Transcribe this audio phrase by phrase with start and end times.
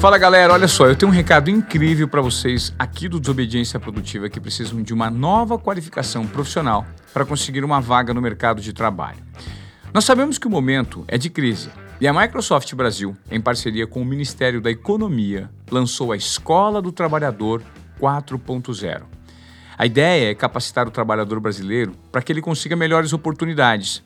[0.00, 4.28] Fala galera, olha só, eu tenho um recado incrível para vocês aqui do Desobediência Produtiva
[4.28, 9.18] que precisam de uma nova qualificação profissional para conseguir uma vaga no mercado de trabalho.
[9.92, 11.68] Nós sabemos que o momento é de crise
[12.00, 16.92] e a Microsoft Brasil, em parceria com o Ministério da Economia, lançou a Escola do
[16.92, 17.60] Trabalhador
[18.00, 19.02] 4.0.
[19.76, 24.04] A ideia é capacitar o trabalhador brasileiro para que ele consiga melhores oportunidades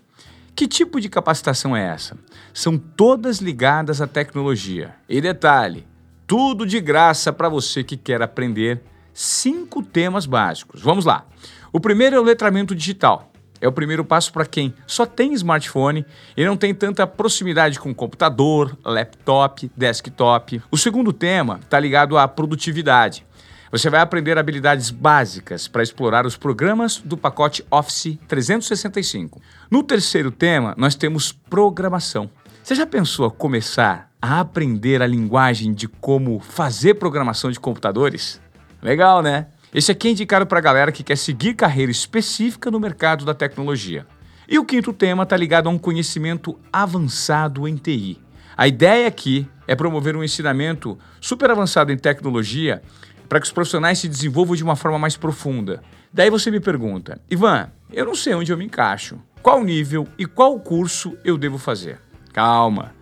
[0.55, 2.17] que tipo de capacitação é essa?
[2.53, 4.95] São todas ligadas à tecnologia.
[5.09, 5.87] E detalhe,
[6.33, 8.81] tudo de graça para você que quer aprender
[9.13, 10.81] cinco temas básicos.
[10.81, 11.27] Vamos lá.
[11.71, 13.31] O primeiro é o letramento digital.
[13.61, 17.95] É o primeiro passo para quem só tem smartphone e não tem tanta proximidade com
[17.95, 20.63] computador, laptop, desktop.
[20.71, 23.27] O segundo tema está ligado à produtividade.
[23.71, 29.39] Você vai aprender habilidades básicas para explorar os programas do pacote Office 365.
[29.71, 32.31] No terceiro tema, nós temos programação.
[32.63, 38.41] Você já pensou começar a aprender a linguagem de como fazer programação de computadores?
[38.81, 39.49] Legal, né?
[39.75, 43.35] Esse aqui é indicado para a galera que quer seguir carreira específica no mercado da
[43.35, 44.07] tecnologia.
[44.49, 48.21] E o quinto tema está ligado a um conhecimento avançado em TI.
[48.57, 52.81] A ideia aqui é promover um ensinamento super avançado em tecnologia
[53.29, 55.83] para que os profissionais se desenvolvam de uma forma mais profunda.
[56.13, 59.19] Daí você me pergunta, Ivan, eu não sei onde eu me encaixo.
[59.43, 61.99] Qual nível e qual curso eu devo fazer?
[62.33, 63.02] Calma.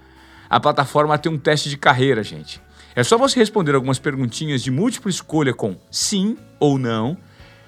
[0.51, 2.61] A plataforma tem um teste de carreira, gente.
[2.97, 7.17] É só você responder algumas perguntinhas de múltipla escolha com sim ou não,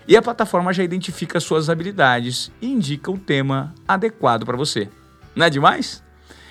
[0.07, 4.89] e a plataforma já identifica suas habilidades e indica o tema adequado para você.
[5.35, 6.03] Não é demais?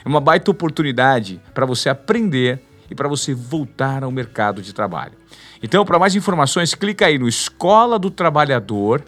[0.05, 5.17] É uma baita oportunidade para você aprender e para você voltar ao mercado de trabalho.
[5.61, 9.03] Então, para mais informações, clica aí no escola do trabalhador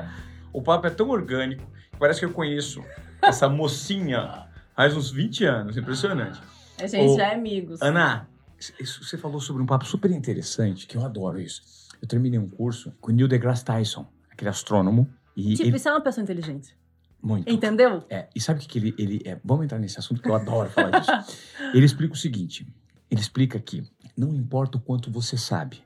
[0.53, 2.85] O papo é tão orgânico parece que eu conheço
[3.23, 6.41] essa mocinha faz uns 20 anos, impressionante.
[6.79, 7.81] A gente já é amigos.
[7.81, 8.29] Ana,
[8.59, 11.63] você falou sobre um papo super interessante, que eu adoro isso.
[12.01, 15.09] Eu terminei um curso com o Neil deGrasse Tyson, aquele astrônomo.
[15.37, 15.77] E tipo, ele...
[15.77, 16.77] isso é uma pessoa inteligente.
[17.23, 17.51] Muito.
[17.51, 18.05] Entendeu?
[18.11, 19.41] É, e sabe o que, que ele, ele é?
[19.43, 21.11] Vamos entrar nesse assunto que eu adoro falar disso.
[21.73, 22.67] ele explica o seguinte:
[23.11, 23.83] ele explica que
[24.15, 25.83] não importa o quanto você sabe,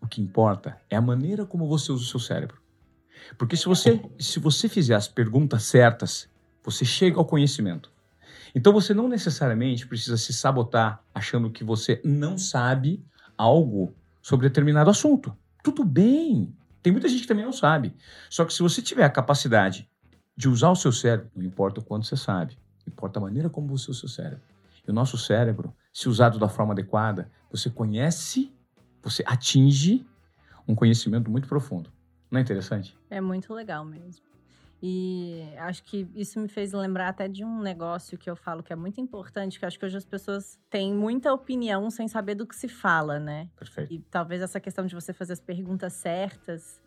[0.00, 2.58] o que importa é a maneira como você usa o seu cérebro.
[3.36, 6.28] Porque se você, se você fizer as perguntas certas,
[6.64, 7.90] você chega ao conhecimento.
[8.54, 13.04] Então você não necessariamente precisa se sabotar achando que você não sabe
[13.36, 15.36] algo sobre determinado assunto.
[15.62, 16.54] Tudo bem.
[16.82, 17.94] Tem muita gente que também não sabe.
[18.30, 19.88] Só que se você tiver a capacidade
[20.36, 23.66] de usar o seu cérebro, não importa o quanto você sabe, importa a maneira como
[23.68, 24.44] você usa o seu cérebro.
[24.86, 28.52] E o nosso cérebro, se usado da forma adequada, você conhece,
[29.02, 30.06] você atinge
[30.66, 31.90] um conhecimento muito profundo.
[32.30, 32.96] Não é interessante?
[33.10, 34.26] É muito legal mesmo.
[34.80, 38.72] E acho que isso me fez lembrar até de um negócio que eu falo que
[38.72, 42.46] é muito importante, que acho que hoje as pessoas têm muita opinião sem saber do
[42.46, 43.48] que se fala, né?
[43.56, 43.92] Perfeito.
[43.92, 46.80] E talvez essa questão de você fazer as perguntas certas,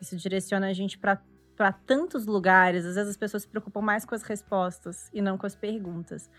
[0.00, 1.20] isso direciona a gente para
[1.58, 2.86] para tantos lugares.
[2.86, 6.30] Às vezes as pessoas se preocupam mais com as respostas e não com as perguntas.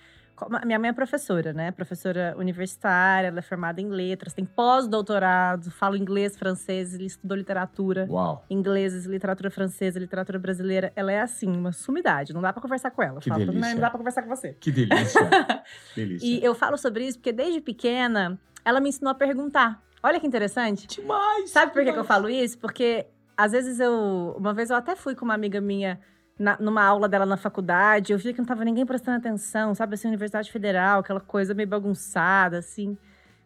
[0.65, 1.71] Minha mãe é professora, né?
[1.71, 8.07] Professora universitária, ela é formada em letras, tem pós-doutorado, fala inglês, francês, estudou literatura.
[8.09, 8.45] Uau.
[8.49, 10.91] Inglês, literatura francesa, literatura brasileira.
[10.95, 12.33] Ela é assim, uma sumidade.
[12.33, 13.19] Não dá para conversar com ela.
[13.19, 13.73] Que Fala, delícia.
[13.73, 14.53] Não dá para conversar com você.
[14.59, 15.29] Que delícia.
[15.95, 16.25] delícia.
[16.25, 19.81] E eu falo sobre isso porque desde pequena ela me ensinou a perguntar.
[20.01, 20.87] Olha que interessante.
[20.87, 21.49] Demais.
[21.49, 21.95] Sabe por demais.
[21.95, 22.57] que eu falo isso?
[22.57, 24.35] Porque às vezes eu.
[24.37, 25.99] Uma vez eu até fui com uma amiga minha
[26.39, 29.95] na, numa aula dela na faculdade, eu vi que não tava ninguém prestando atenção, sabe?
[29.95, 32.97] Assim, Universidade Federal, aquela coisa meio bagunçada, assim.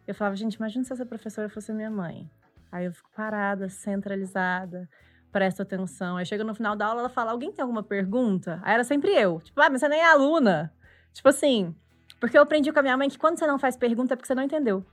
[0.06, 2.30] Eu falava, gente, imagina se essa professora fosse minha mãe.
[2.70, 4.88] Aí eu fico parada, centralizada,
[5.32, 6.16] presto atenção.
[6.16, 8.60] Aí chega no final da aula, ela fala: Alguém tem alguma pergunta?
[8.62, 9.40] Aí era sempre eu.
[9.40, 10.72] Tipo, ah, mas você nem é aluna.
[11.12, 11.74] Tipo assim.
[12.20, 14.26] Porque eu aprendi com a minha mãe que quando você não faz pergunta é porque
[14.26, 14.84] você não entendeu.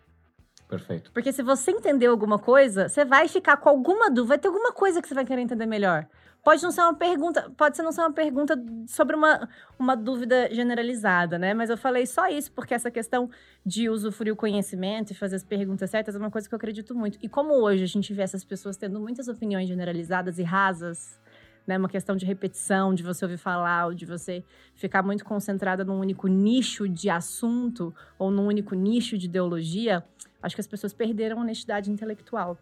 [0.67, 1.11] Perfeito.
[1.11, 4.71] Porque se você entendeu alguma coisa, você vai ficar com alguma dúvida, vai ter alguma
[4.71, 6.07] coisa que você vai querer entender melhor.
[6.43, 8.55] Pode não ser uma pergunta, pode ser não ser uma pergunta
[8.87, 9.47] sobre uma,
[9.77, 11.53] uma dúvida generalizada, né?
[11.53, 13.29] Mas eu falei só isso porque essa questão
[13.63, 16.95] de usufruir o conhecimento e fazer as perguntas certas é uma coisa que eu acredito
[16.95, 17.19] muito.
[17.21, 21.19] E como hoje a gente vê essas pessoas tendo muitas opiniões generalizadas e rasas,
[21.67, 21.77] né?
[21.77, 24.43] Uma questão de repetição, de você ouvir falar, ou de você
[24.73, 30.03] ficar muito concentrada num único nicho de assunto ou num único nicho de ideologia,
[30.41, 32.57] acho que as pessoas perderam a honestidade intelectual.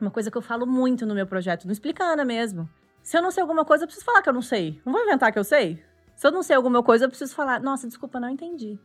[0.00, 2.66] Uma coisa que eu falo muito no meu projeto, não explicando mesmo.
[3.02, 4.80] Se eu não sei alguma coisa, eu preciso falar que eu não sei.
[4.84, 5.82] Não vou inventar que eu sei.
[6.14, 8.78] Se eu não sei alguma coisa, eu preciso falar, nossa, desculpa, não entendi.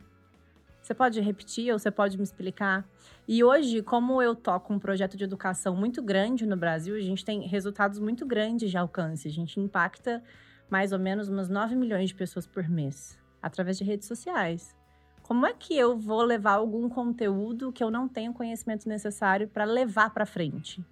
[0.82, 2.84] Você pode repetir ou você pode me explicar?
[3.28, 7.24] E hoje, como eu toco um projeto de educação muito grande no Brasil, a gente
[7.24, 9.28] tem resultados muito grandes de alcance.
[9.28, 10.22] A gente impacta
[10.68, 14.74] mais ou menos umas 9 milhões de pessoas por mês, através de redes sociais.
[15.22, 19.64] Como é que eu vou levar algum conteúdo que eu não tenho conhecimento necessário para
[19.64, 20.82] levar para frente?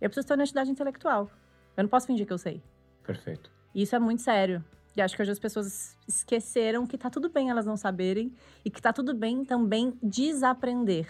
[0.00, 1.30] Eu preciso ter honestidade intelectual.
[1.76, 2.62] Eu não posso fingir que eu sei.
[3.04, 3.50] Perfeito.
[3.74, 4.64] Isso é muito sério.
[4.96, 8.32] E acho que hoje as pessoas esqueceram que tá tudo bem elas não saberem
[8.64, 11.08] e que tá tudo bem também desaprender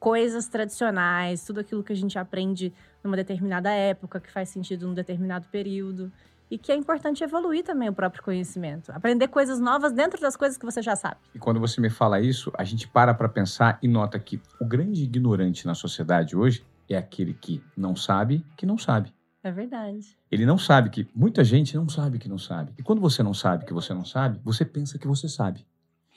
[0.00, 4.92] coisas tradicionais, tudo aquilo que a gente aprende numa determinada época, que faz sentido num
[4.92, 6.12] determinado período.
[6.50, 8.92] E que é importante evoluir também o próprio conhecimento.
[8.92, 11.16] Aprender coisas novas dentro das coisas que você já sabe.
[11.34, 14.64] E quando você me fala isso, a gente para para pensar e nota que o
[14.64, 19.12] grande ignorante na sociedade hoje é aquele que não sabe que não sabe.
[19.44, 20.16] É verdade.
[20.30, 21.06] Ele não sabe que.
[21.14, 22.72] Muita gente não sabe que não sabe.
[22.78, 25.66] E quando você não sabe que você não sabe, você pensa que você sabe.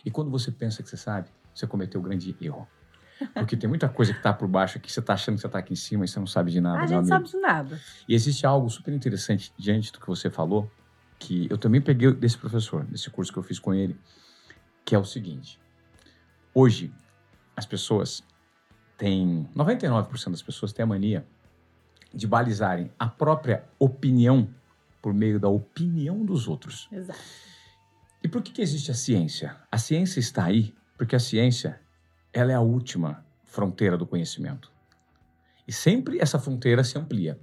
[0.06, 2.66] E quando você pensa que você sabe, você cometeu o um grande erro.
[3.34, 5.60] Porque tem muita coisa que está por baixo aqui, você está achando que você está
[5.60, 6.78] aqui em cima e você não sabe de nada.
[6.78, 7.08] A gente amigo.
[7.10, 7.82] sabe de nada.
[8.08, 10.72] E existe algo super interessante diante do que você falou,
[11.20, 14.00] que eu também peguei desse professor, desse curso que eu fiz com ele,
[14.86, 15.60] que é o seguinte.
[16.54, 16.94] Hoje,
[17.58, 18.24] as pessoas
[18.98, 19.50] têm.
[19.54, 21.26] 99% das pessoas têm a mania
[22.18, 24.50] de balizarem a própria opinião
[25.02, 26.90] por meio da opinião dos outros.
[26.92, 27.20] Exato.
[28.24, 29.56] E por que, que existe a ciência?
[29.72, 31.80] A ciência está aí porque a ciência
[32.34, 34.72] ela é a última fronteira do conhecimento.
[35.68, 37.40] E sempre essa fronteira se amplia.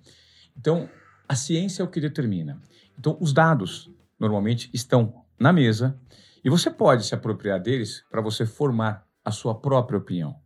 [0.56, 0.88] Então,
[1.29, 2.61] a ciência é o que determina.
[2.99, 3.88] Então, os dados
[4.19, 5.97] normalmente estão na mesa
[6.44, 10.44] e você pode se apropriar deles para você formar a sua própria opinião.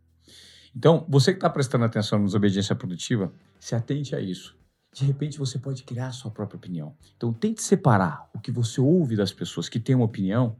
[0.79, 4.55] Então, você que está prestando atenção na desobediência produtiva, se atente a isso.
[4.93, 6.95] De repente, você pode criar a sua própria opinião.
[7.17, 10.55] Então, tente separar o que você ouve das pessoas que têm uma opinião,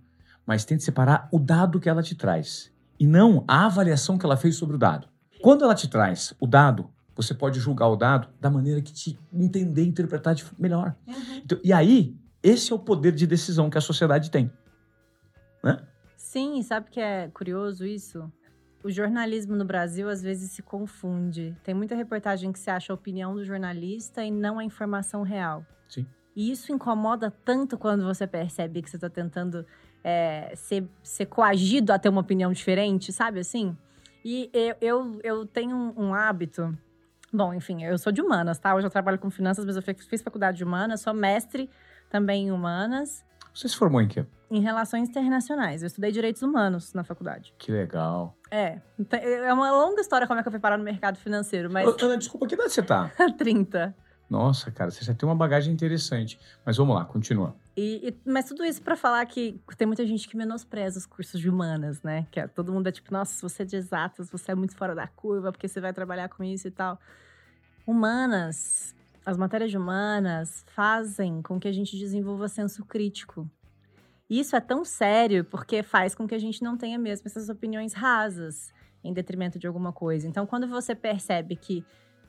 [0.46, 2.70] mas tente separar o dado que ela te traz
[3.00, 5.08] e não a avaliação que ela fez sobre o dado.
[5.42, 9.18] Quando ela te traz o dado, você pode julgar o dado da maneira que te
[9.32, 10.98] entender e interpretar de melhor.
[11.08, 11.42] Uhum.
[11.46, 12.14] Então, e aí,
[12.44, 14.52] esse é o poder de decisão que a sociedade tem.
[15.64, 15.82] Né?
[16.18, 18.30] Sim, sabe que é curioso isso?
[18.84, 21.56] O jornalismo no Brasil às vezes se confunde.
[21.64, 25.66] Tem muita reportagem que se acha a opinião do jornalista e não a informação real.
[25.88, 26.06] Sim.
[26.36, 29.66] E isso incomoda tanto quando você percebe que você está tentando
[30.04, 33.76] é, ser, ser coagido a ter uma opinião diferente, sabe assim?
[34.24, 36.78] E eu, eu, eu tenho um, um hábito.
[37.32, 38.74] Bom, enfim, eu sou de humanas, tá?
[38.74, 41.70] Hoje eu trabalho com finanças, mas eu fiz faculdade de humanas, sou mestre
[42.10, 43.24] também em humanas.
[43.60, 44.26] Você se formou em quê?
[44.50, 45.84] Em relações internacionais.
[45.84, 47.54] Eu estudei direitos humanos na faculdade.
[47.58, 48.34] Que legal.
[48.50, 48.80] É.
[49.12, 51.86] É uma longa história como é que eu fui parar no mercado financeiro, mas.
[52.02, 53.12] Ana, desculpa, que idade você tá?
[53.38, 53.94] 30.
[54.30, 56.40] Nossa, cara, você já tem uma bagagem interessante.
[56.66, 57.54] Mas vamos lá, continua.
[57.76, 61.42] E, e, mas tudo isso para falar que tem muita gente que menospreza os cursos
[61.42, 62.28] de humanas, né?
[62.32, 64.74] Que é, todo mundo é tipo, nossa, se você é de exatas, você é muito
[64.74, 66.98] fora da curva, porque você vai trabalhar com isso e tal.
[67.86, 68.96] Humanas,
[69.30, 73.48] as matérias humanas fazem com que a gente desenvolva senso crítico.
[74.28, 77.94] Isso é tão sério porque faz com que a gente não tenha mesmo essas opiniões
[77.94, 80.28] rasas em detrimento de alguma coisa.
[80.28, 81.86] Então, quando você percebe que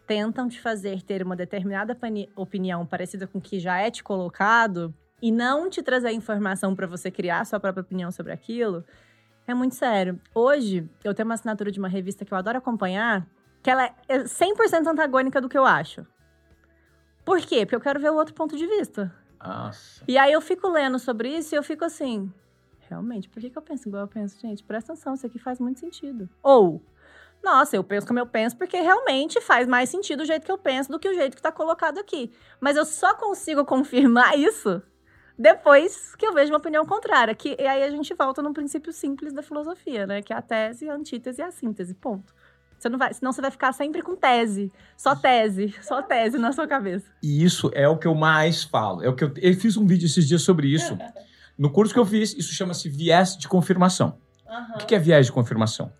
[0.07, 1.97] tentam te fazer ter uma determinada
[2.37, 6.87] opinião parecida com o que já é te colocado e não te trazer informação para
[6.87, 8.85] você criar sua própria opinião sobre aquilo,
[9.47, 10.21] é muito sério.
[10.35, 13.27] Hoje, eu tenho uma assinatura de uma revista que eu adoro acompanhar,
[13.63, 16.07] que ela é 100% antagônica do que eu acho.
[17.31, 17.65] Por quê?
[17.65, 19.15] Porque eu quero ver o outro ponto de vista.
[19.41, 20.03] Nossa.
[20.09, 22.29] E aí eu fico lendo sobre isso e eu fico assim,
[22.89, 24.41] realmente, por que, que eu penso igual eu penso?
[24.41, 26.29] Gente, presta atenção, isso aqui faz muito sentido.
[26.43, 26.83] Ou,
[27.41, 30.59] nossa, eu penso como eu penso porque realmente faz mais sentido o jeito que eu
[30.59, 32.33] penso do que o jeito que tá colocado aqui.
[32.61, 34.83] Mas eu só consigo confirmar isso
[35.39, 37.33] depois que eu vejo uma opinião contrária.
[37.33, 40.21] Que, e aí a gente volta num princípio simples da filosofia, né?
[40.21, 42.35] Que é a tese, a antítese e a síntese, ponto.
[42.81, 44.73] Você não vai, senão você vai ficar sempre com tese.
[44.97, 47.05] Só tese, só tese na sua cabeça.
[47.23, 49.03] E isso é o que eu mais falo.
[49.03, 50.97] É o que eu, eu fiz um vídeo esses dias sobre isso.
[51.59, 54.17] No curso que eu fiz, isso chama-se viés de confirmação.
[54.49, 54.77] Uhum.
[54.77, 55.93] O que é viés de confirmação?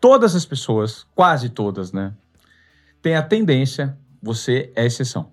[0.00, 2.12] Todas as pessoas, quase todas, né,
[3.00, 5.30] têm a tendência, você é exceção,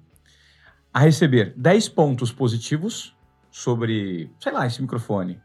[0.94, 3.18] a receber 10 pontos positivos
[3.50, 5.42] sobre, sei lá, esse microfone.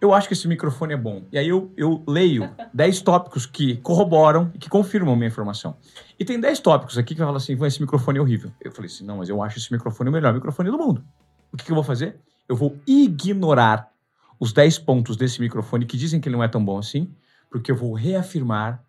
[0.00, 1.24] Eu acho que esse microfone é bom.
[1.32, 5.76] E aí eu, eu leio 10 tópicos que corroboram e que confirmam a minha informação.
[6.18, 8.52] E tem 10 tópicos aqui que falam assim, esse microfone é horrível.
[8.60, 11.04] Eu falei assim, não, mas eu acho esse microfone o melhor microfone do mundo.
[11.52, 12.18] O que, que eu vou fazer?
[12.48, 13.90] Eu vou ignorar
[14.38, 17.12] os 10 pontos desse microfone que dizem que ele não é tão bom assim,
[17.50, 18.82] porque eu vou reafirmar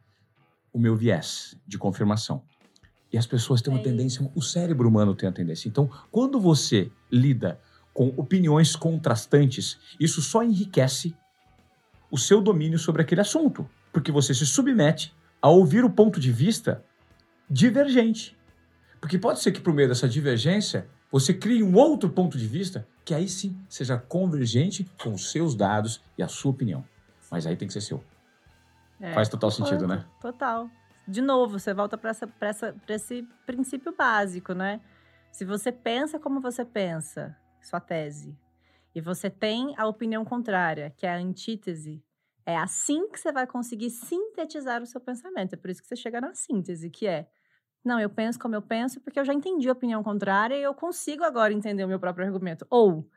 [0.71, 2.43] o meu viés de confirmação.
[3.11, 5.67] E as pessoas têm uma tendência, o cérebro humano tem a tendência.
[5.67, 7.59] Então, quando você lida
[7.93, 11.15] com opiniões contrastantes, isso só enriquece
[12.09, 16.31] o seu domínio sobre aquele assunto, porque você se submete a ouvir o ponto de
[16.31, 16.83] vista
[17.49, 18.37] divergente.
[18.99, 22.87] Porque pode ser que por meio dessa divergência você crie um outro ponto de vista
[23.03, 26.85] que aí sim seja convergente com os seus dados e a sua opinião.
[27.29, 28.03] Mas aí tem que ser seu.
[28.99, 30.05] É, Faz total sentido, né?
[30.21, 30.69] Total.
[31.07, 32.11] De novo, você volta para
[32.87, 34.79] esse princípio básico, né?
[35.31, 37.35] Se você pensa como você pensa,
[37.67, 38.37] sua tese,
[38.93, 42.03] e você tem a opinião contrária, que é a antítese,
[42.45, 45.53] é assim que você vai conseguir sintetizar o seu pensamento.
[45.53, 47.27] É por isso que você chega na síntese, que é
[47.83, 50.73] não, eu penso como eu penso porque eu já entendi a opinião contrária e eu
[50.73, 52.65] consigo agora entender o meu próprio argumento.
[52.69, 53.09] Ou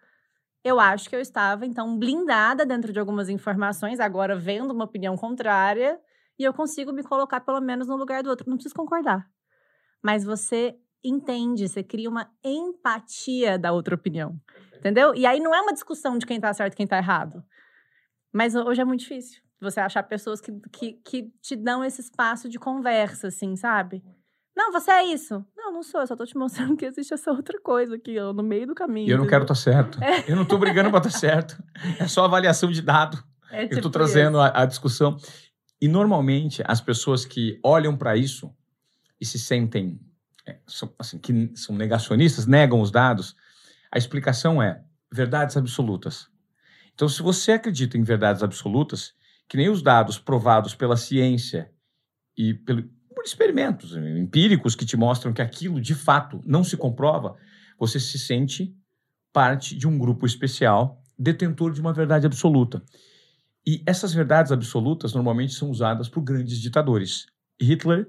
[0.64, 5.16] eu acho que eu estava, então, blindada dentro de algumas informações, agora vendo uma opinião
[5.16, 6.00] contrária,
[6.38, 8.48] e eu consigo me colocar pelo menos no lugar do outro.
[8.48, 9.28] Não preciso concordar.
[10.02, 14.40] Mas você entende, você cria uma empatia da outra opinião.
[14.76, 15.14] Entendeu?
[15.14, 17.42] E aí não é uma discussão de quem tá certo e quem tá errado.
[18.32, 22.48] Mas hoje é muito difícil você achar pessoas que, que, que te dão esse espaço
[22.48, 24.02] de conversa, assim, sabe?
[24.56, 25.44] Não, você é isso.
[25.56, 26.00] Não, não sou.
[26.00, 28.74] Eu só tô te mostrando que existe essa outra coisa aqui, ó, no meio do
[28.74, 29.08] caminho.
[29.08, 30.02] E eu não quero estar tá certo.
[30.02, 30.30] É.
[30.30, 31.62] Eu não tô brigando pra estar tá certo.
[31.98, 33.22] É só avaliação de dado.
[33.50, 35.16] É tipo eu tô tipo trazendo a, a, discussão.
[35.80, 38.54] E normalmente as pessoas que olham para isso
[39.20, 39.98] e se sentem
[40.66, 43.36] são, assim, que são negacionistas, negam os dados,
[43.90, 44.82] a explicação é
[45.12, 46.28] verdades absolutas.
[46.94, 49.14] Então, se você acredita em verdades absolutas,
[49.48, 51.70] que nem os dados provados pela ciência
[52.36, 52.82] e pelo,
[53.14, 57.36] por experimentos empíricos que te mostram que aquilo de fato não se comprova,
[57.78, 58.76] você se sente
[59.32, 62.82] parte de um grupo especial, detentor de uma verdade absoluta.
[63.66, 67.26] E essas verdades absolutas normalmente são usadas por grandes ditadores.
[67.60, 68.08] Hitler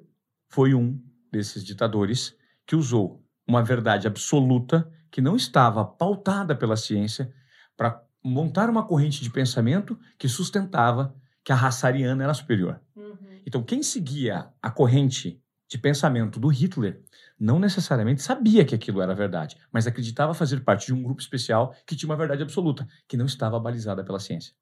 [0.50, 1.02] foi um
[1.36, 7.34] desses ditadores que usou uma verdade absoluta que não estava pautada pela ciência
[7.78, 12.82] para montar uma corrente de pensamento que sustentava que a raça ariana era superior.
[12.96, 13.16] Uhum.
[13.46, 17.04] Então, quem seguia a corrente de pensamento do Hitler
[17.40, 21.76] não necessariamente sabia que aquilo era verdade, mas acreditava fazer parte de um grupo especial
[21.86, 24.54] que tinha uma verdade absoluta, que não estava balizada pela ciência.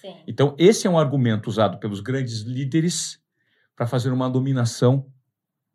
[0.00, 0.14] Sim.
[0.26, 3.20] Então, esse é um argumento usado pelos grandes líderes
[3.74, 5.06] para fazer uma dominação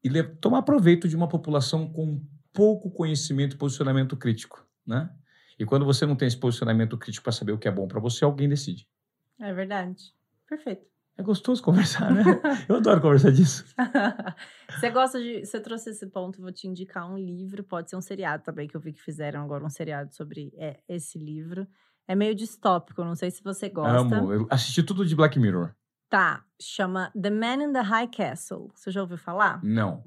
[0.08, 2.22] e tomar proveito de uma população com
[2.54, 5.10] pouco conhecimento e posicionamento crítico, né?
[5.60, 8.00] E quando você não tem esse posicionamento crítico para saber o que é bom para
[8.00, 8.88] você, alguém decide.
[9.40, 10.14] É verdade.
[10.48, 10.86] Perfeito.
[11.18, 12.24] É gostoso conversar, né?
[12.70, 13.66] Eu adoro conversar disso.
[14.70, 15.44] você gosta de.
[15.44, 18.78] Você trouxe esse ponto, vou te indicar um livro, pode ser um seriado também, que
[18.78, 21.68] eu vi que fizeram agora um seriado sobre é, esse livro.
[22.08, 24.16] É meio distópico, não sei se você gosta.
[24.16, 25.74] Amo, eu assisti tudo de Black Mirror.
[26.10, 28.72] Tá, chama The Man in the High Castle.
[28.74, 29.62] Você já ouviu falar?
[29.64, 30.04] Não.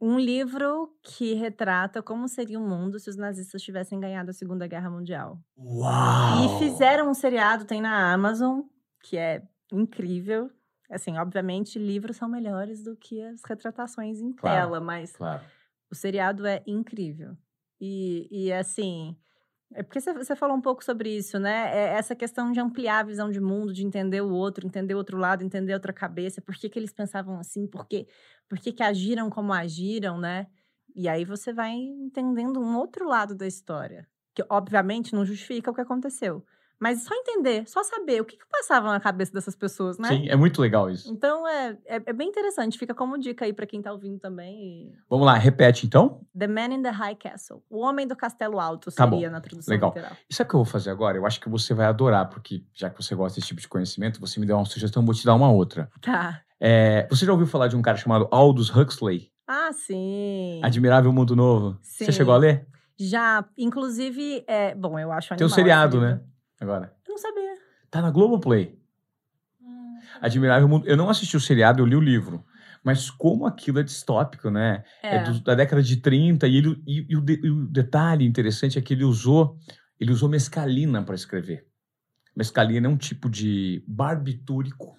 [0.00, 4.66] Um livro que retrata como seria o mundo se os nazistas tivessem ganhado a Segunda
[4.66, 5.38] Guerra Mundial.
[5.58, 6.44] Uau!
[6.44, 8.62] E fizeram um seriado, tem na Amazon,
[9.02, 9.42] que é
[9.72, 10.50] incrível.
[10.90, 15.42] Assim, obviamente, livros são melhores do que as retratações em claro, tela, mas claro.
[15.90, 17.36] o seriado é incrível.
[17.80, 19.16] E, e assim,
[19.74, 21.70] é porque você falou um pouco sobre isso, né?
[21.72, 24.98] É essa questão de ampliar a visão de mundo, de entender o outro, entender o
[24.98, 28.06] outro lado, entender outra cabeça, por que, que eles pensavam assim, por que,
[28.48, 30.48] por que, que agiram como agiram, né?
[30.94, 35.74] E aí você vai entendendo um outro lado da história, que obviamente não justifica o
[35.74, 36.44] que aconteceu.
[36.80, 40.08] Mas só entender, só saber o que, que passava na cabeça dessas pessoas, né?
[40.08, 41.12] Sim, é muito legal isso.
[41.12, 44.88] Então é, é, é bem interessante, fica como dica aí para quem tá ouvindo também.
[44.88, 44.92] E...
[45.08, 46.22] Vamos lá, repete então.
[46.36, 47.62] The Man in the High Castle.
[47.68, 49.90] O Homem do Castelo Alto seria tá na tradução legal.
[49.90, 50.16] literal.
[50.28, 51.18] E sabe o que eu vou fazer agora?
[51.18, 54.18] Eu acho que você vai adorar, porque já que você gosta desse tipo de conhecimento,
[54.18, 55.90] você me deu uma sugestão, eu vou te dar uma outra.
[56.00, 56.40] Tá.
[56.58, 59.30] É, você já ouviu falar de um cara chamado Aldous Huxley?
[59.46, 60.60] Ah, sim.
[60.62, 61.78] Admirável Mundo Novo.
[61.82, 62.06] Sim.
[62.06, 62.66] Você chegou a ler?
[62.98, 65.38] Já, inclusive, é, bom, eu acho animal.
[65.38, 66.20] Tem um seriado, né?
[66.60, 66.94] Agora.
[67.06, 67.54] Eu não sabia.
[67.90, 68.78] Tá na Globoplay.
[69.60, 69.98] Hum.
[70.20, 70.86] Admirável Mundo.
[70.86, 72.44] Eu não assisti o seriado, eu li o livro.
[72.84, 74.84] Mas como aquilo é distópico, né?
[75.02, 77.66] É, é do, da década de 30 e, ele, e, e, o de, e, o
[77.66, 79.58] detalhe interessante é que ele usou
[79.98, 81.66] ele usou mescalina para escrever.
[82.34, 84.96] Mescalina é um tipo de barbitúrico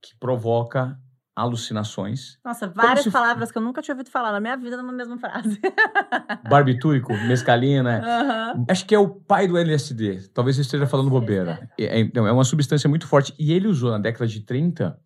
[0.00, 0.96] que provoca
[1.34, 2.38] alucinações.
[2.44, 5.16] Nossa, várias se- palavras que eu nunca tinha ouvido falar na minha vida numa mesma
[5.18, 5.58] frase.
[6.48, 8.00] Barbitúrico, mescalina.
[8.04, 8.64] Aham.
[8.68, 10.28] Acho que é o pai do LSD.
[10.34, 11.68] Talvez eu esteja falando bobeira.
[11.78, 13.34] É, é- não, é uma substância muito forte.
[13.38, 14.98] E ele usou na década de 30.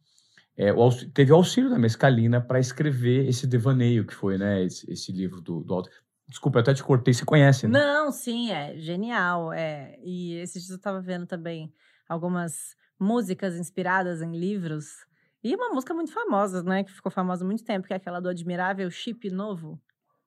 [0.59, 4.62] é, o aux- teve o auxílio da mescalina para escrever esse devaneio que foi, né?
[4.64, 5.90] Esse, esse livro do, do Alto.
[6.28, 7.12] Desculpa, eu até te cortei.
[7.14, 7.78] Você conhece, né?
[7.78, 9.52] Não, sim, é genial.
[9.52, 9.97] É.
[10.02, 11.73] E esses dias eu tava vendo também
[12.09, 15.05] algumas músicas inspiradas em livros.
[15.47, 16.83] E uma música muito famosa, né?
[16.85, 19.81] Que ficou famosa há muito tempo, que é aquela do Admirável Chip Novo,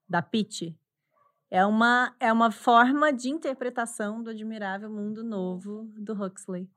[0.07, 0.77] da Pitty.
[1.51, 6.69] É uma, é uma forma de interpretação do Admirável Mundo Novo do Huxley.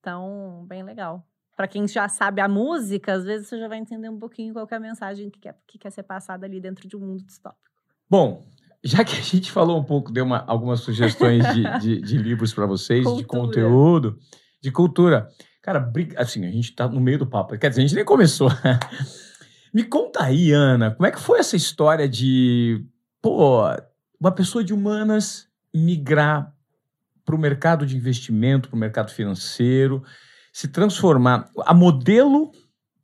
[0.00, 1.26] Então, bem legal.
[1.56, 4.66] Para quem já sabe a música, às vezes você já vai entender um pouquinho qual
[4.70, 7.68] é a mensagem que quer, que quer ser passada ali dentro de um mundo distópico.
[8.08, 8.46] Bom,
[8.84, 12.54] já que a gente falou um pouco, deu uma- algumas sugestões de, de- de livros
[12.54, 13.26] para vocês, de Cultura.
[13.26, 14.18] conteúdo,
[14.62, 15.28] de cultura.
[15.68, 17.58] Cara, bri- assim, a gente tá no meio do papo.
[17.58, 18.48] Quer dizer, a gente nem começou.
[19.70, 22.86] Me conta aí, Ana, como é que foi essa história de,
[23.20, 23.64] pô,
[24.18, 26.54] uma pessoa de humanas migrar
[27.22, 30.02] para o mercado de investimento, para o mercado financeiro,
[30.54, 31.50] se transformar.
[31.66, 32.50] A modelo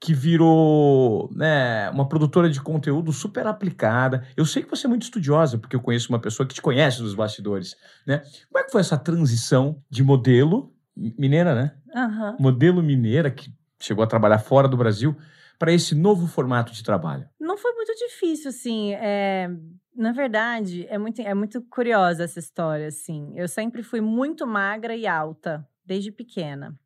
[0.01, 4.27] que virou né, uma produtora de conteúdo super aplicada.
[4.35, 7.03] Eu sei que você é muito estudiosa, porque eu conheço uma pessoa que te conhece
[7.03, 7.77] dos bastidores.
[8.07, 8.23] Né?
[8.51, 11.77] Como é que foi essa transição de modelo mineira, né?
[11.95, 12.37] Aham.
[12.39, 15.17] Modelo mineira, que chegou a trabalhar fora do Brasil,
[15.59, 17.29] para esse novo formato de trabalho?
[17.39, 18.93] Não foi muito difícil, assim.
[18.95, 19.49] é,
[19.95, 23.33] Na verdade, é muito, é muito curiosa essa história, assim.
[23.37, 26.77] Eu sempre fui muito magra e alta, desde pequena.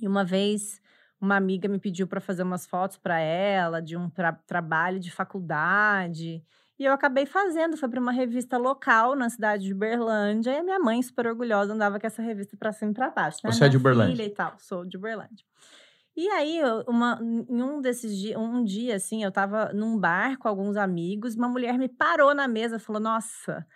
[0.00, 0.80] E uma vez,
[1.20, 5.10] uma amiga me pediu para fazer umas fotos para ela, de um tra- trabalho de
[5.10, 6.44] faculdade.
[6.78, 10.50] E eu acabei fazendo, foi para uma revista local na cidade de Uberlândia.
[10.52, 13.38] E a minha mãe, super orgulhosa, andava com essa revista para cima e para baixo.
[13.42, 13.50] né?
[13.50, 14.16] Você é de Minha Uberlândia?
[14.16, 15.44] filha E tal, sou de Uberlândia.
[16.14, 20.48] E aí, uma, em um desses dias, um dia, assim, eu tava num bar com
[20.48, 23.66] alguns amigos, uma mulher me parou na mesa e falou: Nossa,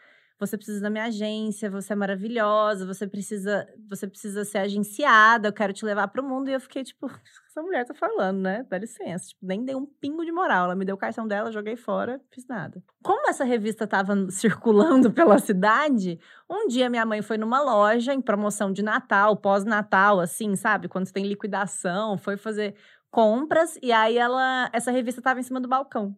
[0.41, 5.53] você precisa da minha agência, você é maravilhosa, você precisa, você precisa ser agenciada, eu
[5.53, 6.49] quero te levar pro mundo.
[6.49, 7.11] E eu fiquei, tipo, "O
[7.51, 8.65] essa mulher tá falando, né?
[8.71, 9.29] Dá licença.
[9.29, 10.65] Tipo, nem dei um pingo de moral.
[10.65, 12.83] Ela me deu o cartão dela, joguei fora, fiz nada.
[13.03, 16.19] Como essa revista tava circulando pela cidade,
[16.49, 20.89] um dia minha mãe foi numa loja em promoção de Natal, pós-Natal, assim, sabe?
[20.89, 22.75] Quando tem liquidação, foi fazer
[23.11, 26.17] compras e aí ela, essa revista tava em cima do balcão.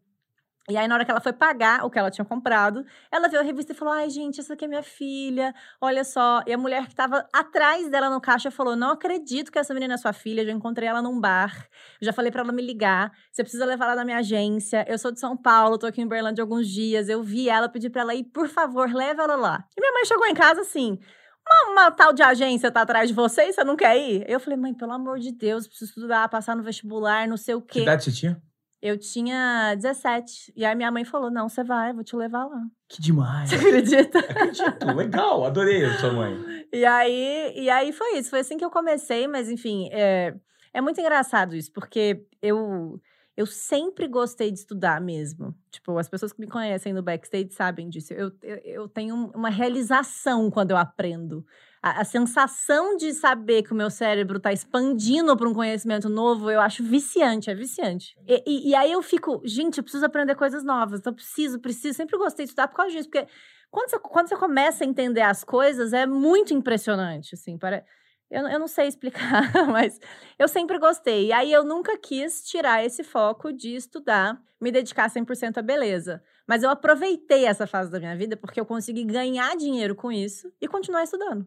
[0.71, 3.41] E aí, na hora que ela foi pagar o que ela tinha comprado, ela viu
[3.41, 6.41] a revista e falou: Ai, gente, essa aqui é minha filha, olha só.
[6.47, 9.95] E a mulher que tava atrás dela no caixa falou: Não acredito que essa menina
[9.95, 11.67] é sua filha, já encontrei ela num bar.
[12.01, 13.11] Já falei pra ela me ligar.
[13.33, 14.85] Você precisa levar ela na minha agência.
[14.89, 17.09] Eu sou de São Paulo, tô aqui em Berlândia há alguns dias.
[17.09, 19.65] Eu vi ela, pedi pra ela ir, por favor, leva ela lá.
[19.77, 20.97] E minha mãe chegou em casa assim.
[21.45, 24.25] Uma, uma tal de agência tá atrás de você e você não quer ir?
[24.31, 27.61] Eu falei, mãe, pelo amor de Deus, preciso estudar, passar no vestibular, não sei o
[27.61, 27.81] Que quê.
[27.83, 28.41] idade você tinha?
[28.83, 30.53] Eu tinha 17.
[30.57, 32.61] E aí minha mãe falou: não, você vai, eu vou te levar lá.
[32.89, 33.49] Que demais.
[33.49, 34.19] Você acredita?
[34.19, 34.87] Acredito.
[34.97, 36.67] Legal, adorei a sua mãe.
[36.73, 38.31] E aí, e aí foi isso.
[38.31, 40.35] Foi assim que eu comecei, mas enfim, é,
[40.75, 43.01] é muito engraçado isso, porque eu,
[43.37, 45.55] eu sempre gostei de estudar mesmo.
[45.71, 48.13] Tipo, as pessoas que me conhecem no backstage sabem disso.
[48.13, 51.47] Eu, eu, eu tenho uma realização quando eu aprendo.
[51.83, 56.51] A, a sensação de saber que o meu cérebro está expandindo para um conhecimento novo,
[56.51, 58.15] eu acho viciante, é viciante.
[58.27, 61.05] E, e- e aí eu fico, gente, eu preciso aprender coisas novas.
[61.05, 61.97] Eu preciso, preciso.
[61.97, 63.27] Sempre gostei de estudar por causa disso, porque
[63.71, 67.85] quando você, quando você começa a entender as coisas, é muito impressionante, assim, para...
[68.31, 69.99] Eu, eu não sei explicar, mas
[70.39, 71.27] eu sempre gostei.
[71.27, 76.23] E aí eu nunca quis tirar esse foco de estudar, me dedicar 100% à beleza.
[76.47, 80.51] Mas eu aproveitei essa fase da minha vida porque eu consegui ganhar dinheiro com isso
[80.61, 81.47] e continuar estudando.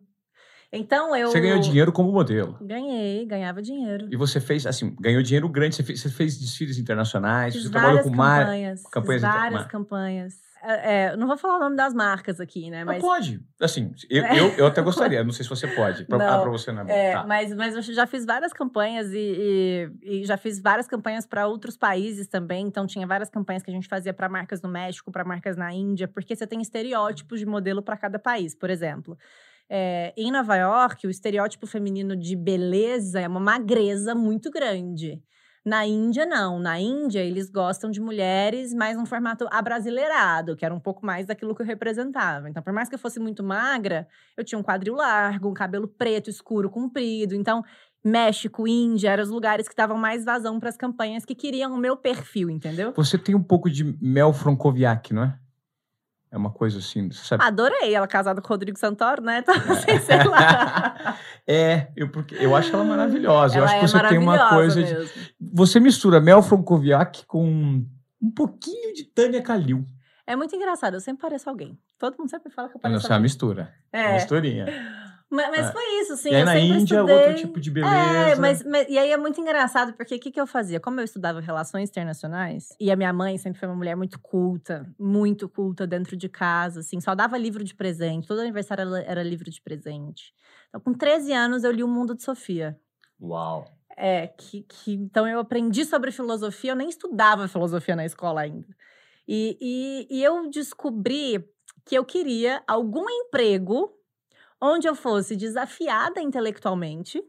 [0.72, 1.30] Então eu...
[1.30, 2.58] Você ganhou dinheiro como modelo.
[2.62, 4.08] Ganhei, ganhava dinheiro.
[4.12, 5.76] E você fez, assim, ganhou dinheiro grande.
[5.76, 8.42] Você fez, você fez desfiles internacionais, Fiz você trabalhou com mar...
[8.46, 10.46] campanhas, fiz campanhas inter- várias mar- campanhas.
[10.68, 12.84] É, é, não vou falar o nome das marcas aqui, né?
[12.84, 13.40] Mas Mas pode.
[13.62, 14.40] Assim, eu, É.
[14.40, 15.24] eu, eu até gostaria.
[15.24, 16.06] Não sei se você pode.
[16.06, 16.42] Pra, ah, Não.
[16.42, 16.90] pra você não.
[16.90, 17.24] É, tá.
[17.24, 19.18] mas, mas eu já fiz várias campanhas e,
[20.04, 22.66] e- e já fiz várias campanhas para outros países também.
[22.66, 25.72] Então, tinha várias campanhas que a gente fazia para marcas no México, para marcas na
[25.72, 28.56] Índia, porque você tem estereótipos de modelo para cada país.
[28.56, 29.16] Por exemplo,
[29.70, 35.22] é, em Nova York, o estereótipo feminino de beleza é uma magreza muito grande.
[35.66, 36.60] Na Índia, não.
[36.60, 41.26] Na Índia, eles gostam de mulheres mais num formato abrasileirado, que era um pouco mais
[41.26, 42.48] daquilo que eu representava.
[42.48, 45.88] Então, por mais que eu fosse muito magra, eu tinha um quadril largo, um cabelo
[45.88, 47.34] preto, escuro, comprido.
[47.34, 47.64] Então,
[48.04, 51.78] México, Índia, eram os lugares que davam mais vazão para as campanhas que queriam o
[51.78, 52.94] meu perfil, entendeu?
[52.96, 55.40] Você tem um pouco de Mel Francoviac, não é?
[56.36, 57.42] É uma coisa assim, sabe?
[57.46, 59.40] Adorei ela casada com o Rodrigo Santoro, né?
[59.48, 61.18] Então, assim, sei lá.
[61.48, 63.56] é, eu, porque, eu acho ela maravilhosa.
[63.56, 64.84] Ela eu acho é que você tem uma coisa.
[64.84, 65.10] De, mesmo.
[65.40, 67.86] você mistura Mel Francoviac com
[68.22, 69.86] um pouquinho de Tânia Calil.
[70.28, 71.80] É muito engraçado, eu sempre pareço alguém.
[71.98, 73.74] Todo mundo sempre fala que eu pareço Não, é uma mistura.
[73.94, 74.16] É.
[74.16, 74.66] Misturinha.
[75.30, 75.72] Mas, mas É.
[75.72, 76.30] foi isso, assim.
[76.30, 77.16] e aí eu na Índia, estudei...
[77.16, 77.96] outro tipo de beleza.
[77.96, 80.80] É, mas, mas- e aí é muito engraçado, porque o que, que eu fazia?
[80.80, 84.86] Como eu estudava relações internacionais, e a minha mãe sempre foi uma mulher muito culta,
[85.00, 89.24] muito culta dentro de casa, assim, só dava livro de presente, todo aniversário era, era
[89.24, 90.32] livro de presente.
[90.70, 92.80] Então, com 13 anos, eu li O Mundo de Sofia.
[93.20, 93.66] Uau.
[93.98, 98.68] É, que, que então eu aprendi sobre filosofia, eu nem estudava filosofia na escola ainda.
[99.28, 101.44] E, e, e eu descobri
[101.86, 103.95] que eu queria algum emprego
[104.66, 107.24] onde eu fosse desafiada intelectualmente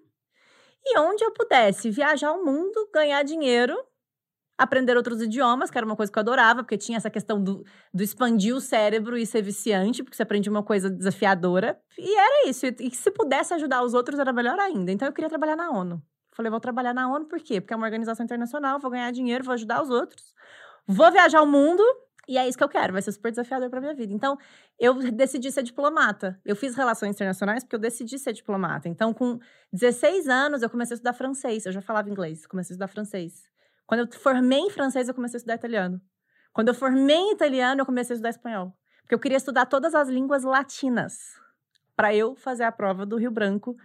[0.85, 3.77] e onde eu pudesse viajar o mundo, ganhar dinheiro,
[4.57, 7.65] aprender outros idiomas, que era uma coisa que eu adorava, porque tinha essa questão do,
[7.93, 11.79] do expandir o cérebro e ser viciante, porque você aprende uma coisa desafiadora.
[11.99, 12.67] E era isso.
[12.67, 14.91] E, e se pudesse ajudar os outros, era melhor ainda.
[14.91, 16.03] Então eu queria trabalhar na ONU.
[16.33, 17.61] Falei, vou trabalhar na ONU por quê?
[17.61, 20.35] Porque é uma organização internacional, vou ganhar dinheiro, vou ajudar os outros,
[20.87, 21.83] vou viajar o mundo.
[22.29, 24.13] E é isso que eu quero, vai ser super desafiador pra minha vida.
[24.13, 24.37] Então,
[24.79, 26.41] eu decidi ser diplomata.
[26.45, 28.89] Eu fiz relações internacionais porque eu decidi ser diplomata.
[28.89, 29.39] Então, com
[29.73, 31.67] 16 anos, eu comecei a estudar francês.
[31.67, 33.45] Eu já falava inglês, comecei a estudar francês.
[33.87, 36.01] Quando eu formei em francês, eu comecei a estudar italiano.
[36.53, 38.77] Quando eu formei em italiano, eu comecei a estudar espanhol.
[39.03, 41.19] Porque eu queria estudar todas as línguas latinas
[41.95, 43.77] para eu fazer a prova do Rio Branco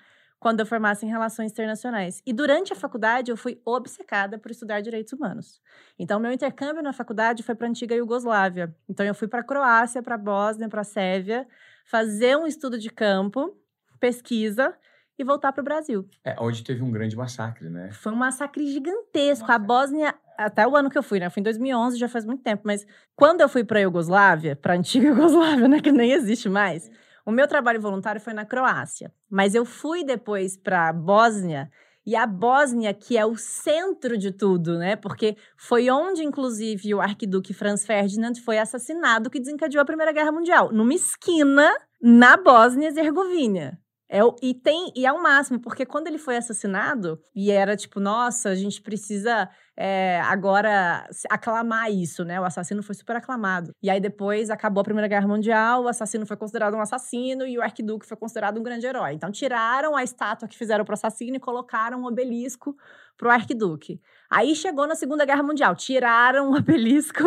[0.41, 2.19] quando eu formasse em relações internacionais.
[2.25, 5.61] E durante a faculdade, eu fui obcecada por estudar direitos humanos.
[5.99, 8.75] Então, meu intercâmbio na faculdade foi para a antiga Iugoslávia.
[8.89, 11.47] Então, eu fui para a Croácia, para a Bósnia, para a Sérvia,
[11.85, 13.55] fazer um estudo de campo,
[13.99, 14.73] pesquisa
[15.15, 16.09] e voltar para o Brasil.
[16.25, 17.91] É, onde teve um grande massacre, né?
[17.91, 19.51] Foi um massacre gigantesco.
[19.51, 21.27] A Bósnia, até o ano que eu fui, né?
[21.27, 22.63] Eu fui em 2011, já faz muito tempo.
[22.65, 22.83] Mas
[23.15, 25.79] quando eu fui para a Iugoslávia, para a antiga Iugoslávia, né?
[25.79, 26.89] Que nem existe mais.
[27.25, 29.11] O meu trabalho voluntário foi na Croácia.
[29.29, 31.69] Mas eu fui depois para a Bósnia.
[32.05, 34.95] E a Bósnia, que é o centro de tudo, né?
[34.95, 40.31] Porque foi onde, inclusive, o arquiduque Franz Ferdinand foi assassinado, que desencadeou a Primeira Guerra
[40.31, 40.71] Mundial.
[40.71, 43.79] Numa esquina, na Bósnia e Herzegovina.
[44.13, 47.77] É, o- e tem e é o máximo, porque quando ele foi assassinado, e era
[47.77, 52.39] tipo, nossa, a gente precisa é, agora aclamar isso, né?
[52.39, 53.73] O assassino foi super aclamado.
[53.81, 57.57] E aí depois acabou a Primeira Guerra Mundial, o assassino foi considerado um assassino e
[57.57, 59.13] o arquiduque foi considerado um grande herói.
[59.13, 62.75] Então tiraram a estátua que fizeram pro assassino e colocaram um obelisco
[63.17, 64.01] pro arquiduque.
[64.29, 67.23] Aí chegou na Segunda Guerra Mundial, tiraram o obelisco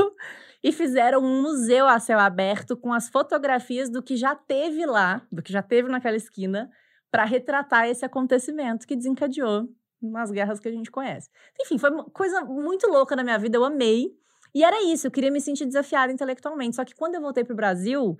[0.64, 5.20] e fizeram um museu a céu aberto com as fotografias do que já teve lá,
[5.31, 6.70] do que já teve naquela esquina,
[7.11, 9.68] para retratar esse acontecimento que desencadeou
[10.00, 11.29] nas guerras que a gente conhece.
[11.61, 14.16] Enfim, foi uma coisa muito louca na minha vida, eu amei.
[14.55, 16.77] E era isso, eu queria me sentir desafiada intelectualmente.
[16.77, 18.18] Só que quando eu voltei pro Brasil,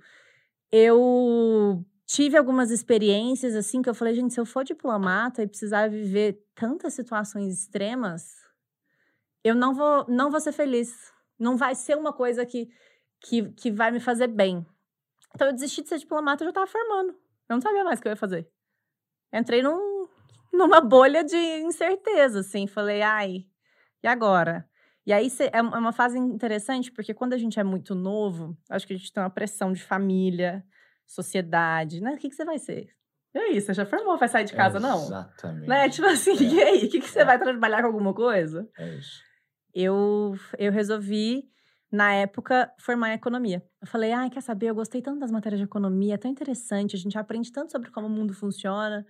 [0.71, 5.89] eu tive algumas experiências assim que eu falei, gente, se eu for diplomata e precisar
[5.89, 8.35] viver tantas situações extremas,
[9.43, 11.14] eu não vou, não vou ser feliz.
[11.39, 12.69] Não vai ser uma coisa que,
[13.21, 14.65] que, que vai me fazer bem.
[15.33, 17.09] Então eu desisti de ser diplomata, eu já estava formando.
[17.49, 18.49] Eu não sabia mais o que eu ia fazer.
[19.33, 20.07] Entrei num,
[20.53, 22.67] numa bolha de incerteza, assim.
[22.67, 23.45] Falei, ai,
[24.01, 24.67] e agora?
[25.05, 28.87] E aí cê- é uma fase interessante, porque quando a gente é muito novo, acho
[28.87, 30.65] que a gente tem uma pressão de família,
[31.05, 32.13] sociedade, né?
[32.13, 32.89] O que, que você vai ser?
[33.33, 34.97] E aí, você já formou, vai sair de casa, não?
[35.03, 35.67] Exatamente.
[35.67, 35.89] Né?
[35.89, 36.41] Tipo assim, É.
[36.53, 36.85] e aí?
[36.85, 37.25] O que, que você É.
[37.25, 38.67] vai trabalhar com alguma coisa?
[38.79, 39.21] É isso.
[39.75, 41.49] Eu, eu resolvi,
[41.91, 43.63] na época, formar economia.
[43.81, 44.67] Eu falei, ai, quer saber?
[44.67, 47.91] Eu gostei tanto das matérias de economia, é tão interessante, a gente aprende tanto sobre
[47.91, 49.05] como o mundo funciona.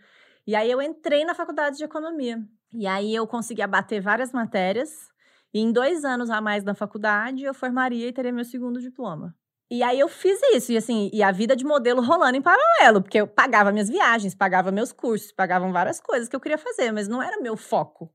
[0.48, 2.44] E aí eu entrei na faculdade de economia.
[2.74, 5.10] E aí eu consegui abater várias matérias.
[5.54, 9.36] E em dois anos a mais na faculdade, eu formaria e teria meu segundo diploma.
[9.70, 13.02] E aí eu fiz isso, e assim, e a vida de modelo rolando em paralelo,
[13.02, 16.92] porque eu pagava minhas viagens, pagava meus cursos, pagavam várias coisas que eu queria fazer,
[16.92, 18.14] mas não era meu foco.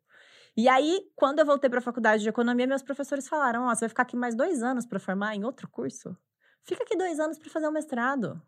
[0.57, 3.81] E aí, quando eu voltei para a faculdade de economia, meus professores falaram: Ó, você
[3.81, 6.17] vai ficar aqui mais dois anos para formar em outro curso?
[6.65, 8.43] Fica aqui dois anos para fazer um mestrado.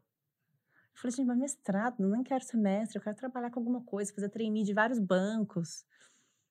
[0.94, 4.12] Eu falei, gente, mas mestrado, nem quero ser mestre, eu quero trabalhar com alguma coisa,
[4.12, 5.84] fazer trainee de vários bancos.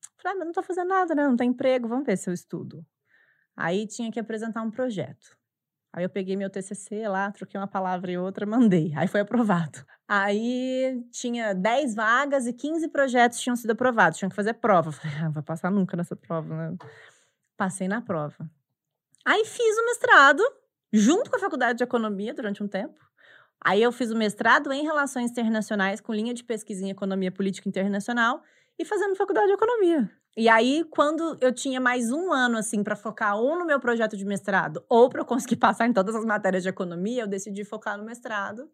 [0.03, 1.23] Eu Falei, ah, mas não tô fazendo nada, né?
[1.27, 2.85] Não tem emprego, vamos ver se eu estudo.
[3.55, 5.37] Aí tinha que apresentar um projeto.
[5.93, 8.93] Aí eu peguei meu TCC lá, troquei uma palavra e outra, mandei.
[8.95, 9.85] Aí foi aprovado.
[10.07, 14.17] Aí tinha 10 vagas e 15 projetos tinham sido aprovados.
[14.17, 14.91] Tinham que fazer prova.
[14.91, 16.77] Falei, ah, vou passar nunca nessa prova, né?
[17.57, 18.49] Passei na prova.
[19.25, 20.43] Aí fiz o mestrado,
[20.91, 22.99] junto com a faculdade de economia, durante um tempo.
[23.63, 27.69] Aí eu fiz o mestrado em Relações Internacionais, com linha de pesquisa em Economia Política
[27.69, 28.41] Internacional,
[28.79, 30.09] e fazendo faculdade de Economia.
[30.35, 34.15] E aí, quando eu tinha mais um ano, assim, para focar ou no meu projeto
[34.15, 37.65] de mestrado, ou para eu conseguir passar em todas as matérias de economia, eu decidi
[37.65, 38.69] focar no mestrado.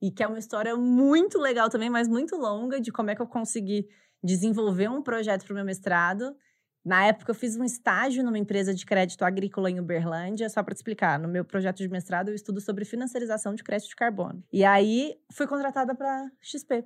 [0.00, 3.20] E que é uma história muito legal também, mas muito longa, de como é que
[3.20, 3.86] eu consegui
[4.22, 6.34] desenvolver um projeto para o meu mestrado.
[6.84, 10.74] Na época, eu fiz um estágio numa empresa de crédito agrícola em Uberlândia, só para
[10.74, 11.18] te explicar.
[11.18, 14.42] No meu projeto de mestrado, eu estudo sobre financiarização de crédito de carbono.
[14.52, 16.84] E aí, fui contratada para XP.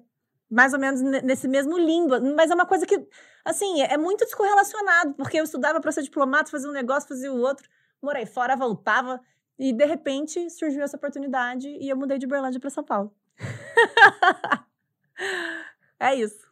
[0.50, 2.20] Mais ou menos nesse mesmo limbo.
[2.35, 3.07] Mas é uma coisa que,
[3.44, 7.40] assim, é muito descorrelacionado, porque eu estudava para ser diplomata, fazia um negócio, fazia o
[7.40, 7.68] outro,
[8.02, 9.20] morei fora, voltava.
[9.59, 13.14] E, de repente, surgiu essa oportunidade e eu mudei de Uberlândia para São Paulo.
[15.98, 16.44] é isso.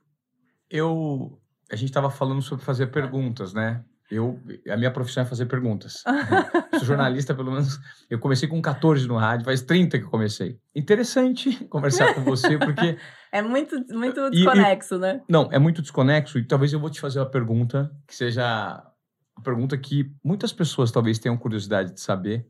[0.71, 1.39] Eu
[1.73, 3.83] a gente estava falando sobre fazer perguntas, né?
[4.13, 6.05] Eu, a minha profissão é fazer perguntas.
[6.79, 7.81] Sou jornalista, pelo menos.
[8.11, 10.61] Eu comecei com 14 no rádio, faz 30 que eu comecei.
[10.77, 12.99] Interessante conversar com você, porque.
[13.35, 15.23] É muito, muito desconexo, e, né?
[15.27, 18.87] Não, é muito desconexo, e talvez eu vou te fazer uma pergunta que seja
[19.35, 22.47] uma pergunta que muitas pessoas talvez tenham curiosidade de saber.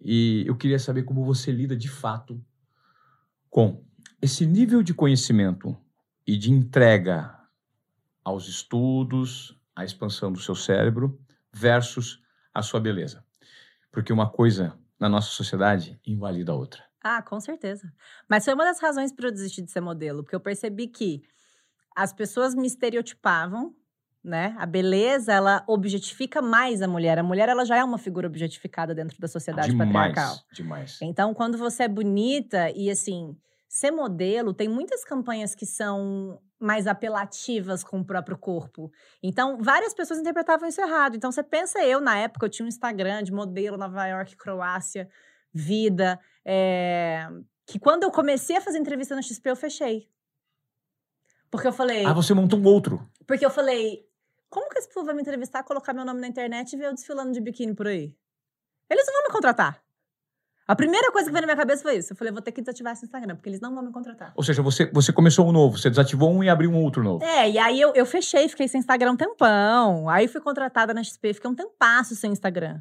[0.00, 2.42] E eu queria saber como você lida de fato
[3.50, 3.84] com
[4.22, 5.76] esse nível de conhecimento
[6.26, 7.38] e de entrega
[8.24, 11.18] aos estudos, à expansão do seu cérebro,
[11.52, 12.22] versus
[12.54, 13.24] a sua beleza.
[13.90, 16.84] Porque uma coisa na nossa sociedade invalida a outra.
[17.02, 17.92] Ah, com certeza.
[18.28, 21.22] Mas foi uma das razões para eu desistir de ser modelo, porque eu percebi que
[21.96, 23.74] as pessoas me estereotipavam,
[24.22, 24.54] né?
[24.58, 27.18] A beleza, ela objetifica mais a mulher.
[27.18, 30.36] A mulher, ela já é uma figura objetificada dentro da sociedade demais, patriarcal.
[30.52, 30.98] Demais.
[31.00, 33.34] Então, quando você é bonita e assim,
[33.70, 38.90] ser modelo, tem muitas campanhas que são mais apelativas com o próprio corpo.
[39.22, 41.14] Então, várias pessoas interpretavam isso errado.
[41.16, 45.08] Então, você pensa eu, na época, eu tinha um Instagram de modelo Nova York, Croácia,
[45.54, 47.28] vida, é...
[47.64, 50.10] que quando eu comecei a fazer entrevista na XP, eu fechei.
[51.48, 52.04] Porque eu falei...
[52.04, 53.08] Ah, você montou um outro.
[53.24, 54.04] Porque eu falei,
[54.48, 56.94] como que esse povo vai me entrevistar, colocar meu nome na internet e ver eu
[56.94, 58.16] desfilando de biquíni por aí?
[58.90, 59.80] Eles não vão me contratar.
[60.70, 62.12] A primeira coisa que veio na minha cabeça foi isso.
[62.12, 64.32] Eu falei, vou ter que desativar esse Instagram, porque eles não vão me contratar.
[64.36, 67.24] Ou seja, você, você começou um novo, você desativou um e abriu um outro novo.
[67.24, 70.08] É, e aí eu, eu fechei, fiquei sem Instagram um tempão.
[70.08, 72.80] Aí fui contratada na XP, fiquei um tempasso sem Instagram.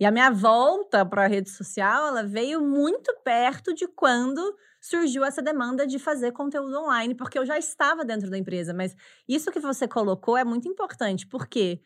[0.00, 4.42] E a minha volta para a rede social, ela veio muito perto de quando
[4.80, 8.74] surgiu essa demanda de fazer conteúdo online, porque eu já estava dentro da empresa.
[8.74, 8.96] Mas
[9.28, 11.80] isso que você colocou é muito importante, porque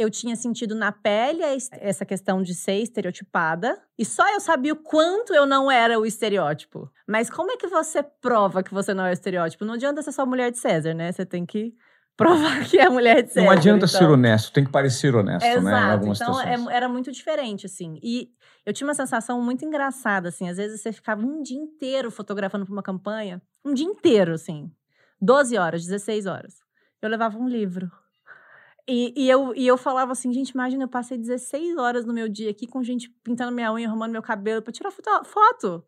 [0.00, 3.78] eu tinha sentido na pele essa questão de ser estereotipada.
[3.98, 6.90] E só eu sabia o quanto eu não era o estereótipo.
[7.06, 9.64] Mas como é que você prova que você não é o estereótipo?
[9.64, 11.12] Não adianta ser só mulher de César, né?
[11.12, 11.74] Você tem que
[12.16, 13.44] provar que é mulher de César.
[13.44, 13.88] Não adianta então...
[13.88, 15.64] ser honesto, tem que parecer honesto, Exato.
[15.64, 15.80] né?
[15.80, 18.00] Em algumas então é, era muito diferente, assim.
[18.02, 18.30] E
[18.64, 20.48] eu tinha uma sensação muito engraçada, assim.
[20.48, 23.42] Às vezes você ficava um dia inteiro fotografando para uma campanha.
[23.62, 24.70] Um dia inteiro, assim.
[25.20, 26.54] 12 horas, 16 horas.
[27.02, 27.90] Eu levava um livro.
[28.92, 32.28] E, e, eu, e eu falava assim, gente, imagina, eu passei 16 horas no meu
[32.28, 35.24] dia aqui com gente pintando minha unha, arrumando meu cabelo para tirar foto.
[35.24, 35.84] foto.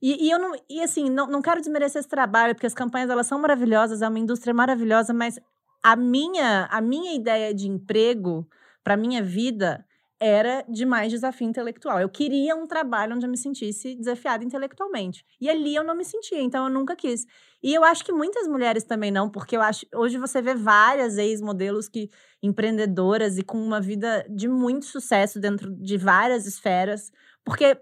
[0.00, 3.10] E, e, eu não, e assim, não, não quero desmerecer esse trabalho, porque as campanhas
[3.10, 5.38] elas são maravilhosas, é uma indústria maravilhosa, mas
[5.82, 8.48] a minha, a minha ideia de emprego
[8.82, 9.84] para minha vida
[10.20, 12.00] era de mais desafio intelectual.
[12.00, 15.24] Eu queria um trabalho onde eu me sentisse desafiada intelectualmente.
[15.40, 17.24] E ali eu não me sentia, então eu nunca quis.
[17.62, 21.18] E eu acho que muitas mulheres também não, porque eu acho hoje você vê várias
[21.18, 22.08] ex-modelos que
[22.42, 27.10] empreendedoras e com uma vida de muito sucesso dentro de várias esferas,
[27.44, 27.76] porque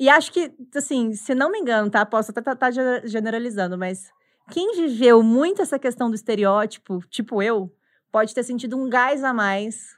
[0.00, 3.76] e acho que assim, se não me engano, tá, posso até estar tá, tá generalizando,
[3.76, 4.10] mas
[4.50, 7.70] quem viveu muito essa questão do estereótipo, tipo eu,
[8.10, 9.97] pode ter sentido um gás a mais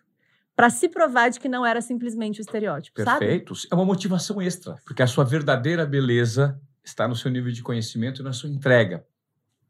[0.61, 3.55] para se provar de que não era simplesmente o estereótipo, Perfeito.
[3.55, 3.68] Sabe?
[3.73, 8.20] É uma motivação extra, porque a sua verdadeira beleza está no seu nível de conhecimento
[8.20, 9.03] e na sua entrega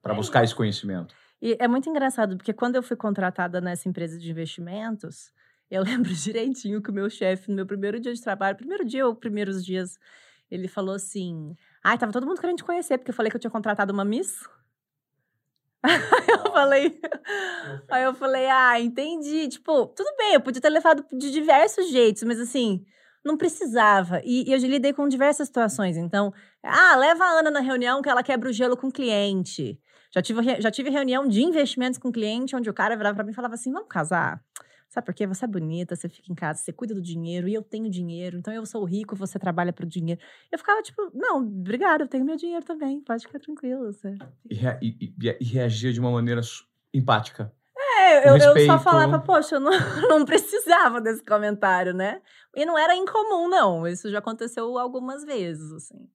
[0.02, 0.16] para é.
[0.16, 1.14] buscar esse conhecimento.
[1.40, 5.32] E é muito engraçado, porque quando eu fui contratada nessa empresa de investimentos,
[5.70, 9.06] eu lembro direitinho que o meu chefe, no meu primeiro dia de trabalho, primeiro dia
[9.06, 9.96] ou primeiros dias,
[10.50, 13.40] ele falou assim: Ai, tava todo mundo querendo te conhecer, porque eu falei que eu
[13.40, 14.40] tinha contratado uma Miss.
[15.82, 17.00] Aí eu falei.
[17.90, 19.48] Aí eu falei, ah, entendi.
[19.48, 22.84] Tipo, tudo bem, eu podia ter levado de diversos jeitos, mas assim,
[23.24, 24.20] não precisava.
[24.24, 25.96] E, e eu já lidei com diversas situações.
[25.96, 29.78] Então, ah, leva a Ana na reunião que ela quebra o gelo com o cliente.
[30.12, 33.24] Já tive, já tive reunião de investimentos com o cliente, onde o cara virava pra
[33.24, 34.42] mim e falava assim: vamos casar.
[34.90, 35.24] Sabe por quê?
[35.24, 38.36] Você é bonita, você fica em casa, você cuida do dinheiro e eu tenho dinheiro,
[38.36, 40.20] então eu sou rico, você trabalha para o dinheiro.
[40.50, 43.92] Eu ficava tipo, não, obrigada, eu tenho meu dinheiro também, pode ficar tranquilo.
[43.92, 44.18] Você...
[44.50, 46.40] E, rea e, e reagia de uma maneira
[46.92, 47.54] empática.
[47.78, 49.70] É, eu, eu, só falava, poxa, eu não,
[50.10, 52.20] não precisava desse comentário, né?
[52.56, 53.86] E não era incomum, não.
[53.86, 56.08] Isso já aconteceu algumas vezes, assim.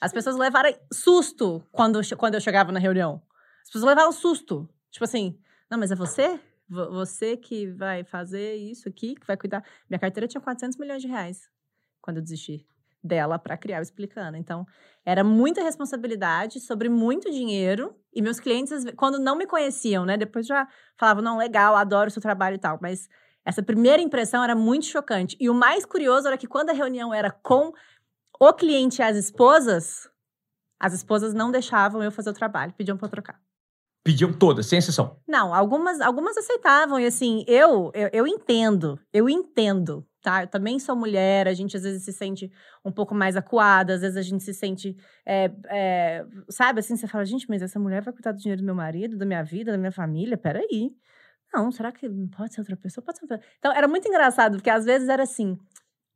[0.00, 3.20] As pessoas levaram susto quando, quando eu chegava na reunião.
[3.62, 4.66] As pessoas levaram susto.
[4.90, 5.38] Tipo assim,
[5.70, 6.40] não, mas é você?
[6.72, 9.64] Você que vai fazer isso aqui, que vai cuidar.
[9.88, 11.50] Minha carteira tinha 400 milhões de reais
[12.00, 12.66] quando eu desisti
[13.02, 14.36] dela para criar o Explicando.
[14.36, 14.64] Então,
[15.04, 17.96] era muita responsabilidade sobre muito dinheiro.
[18.14, 20.16] E meus clientes, quando não me conheciam, né?
[20.16, 22.78] Depois já falavam, não, legal, adoro o seu trabalho e tal.
[22.80, 23.08] Mas
[23.44, 25.36] essa primeira impressão era muito chocante.
[25.40, 27.72] E o mais curioso era que quando a reunião era com
[28.38, 30.08] o cliente e as esposas,
[30.78, 33.40] as esposas não deixavam eu fazer o trabalho, pediam para trocar.
[34.04, 35.16] Pediam todas, sem exceção?
[35.28, 36.98] Não, algumas, algumas aceitavam.
[36.98, 40.44] E assim, eu, eu, eu entendo, eu entendo tá?
[40.44, 42.50] Eu também sou mulher, a gente às vezes se sente
[42.84, 47.08] um pouco mais acuada, às vezes a gente se sente, é, é, sabe, assim, você
[47.08, 49.72] fala, gente, mas essa mulher vai cuidar do dinheiro do meu marido, da minha vida,
[49.72, 50.92] da minha família, peraí.
[51.52, 53.04] Não, será que pode ser outra pessoa?
[53.04, 53.54] Pode ser outra pessoa.
[53.58, 55.58] Então, era muito engraçado, porque às vezes era assim,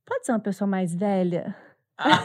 [0.07, 1.55] pode ser uma pessoa mais velha?
[1.99, 2.23] Ah.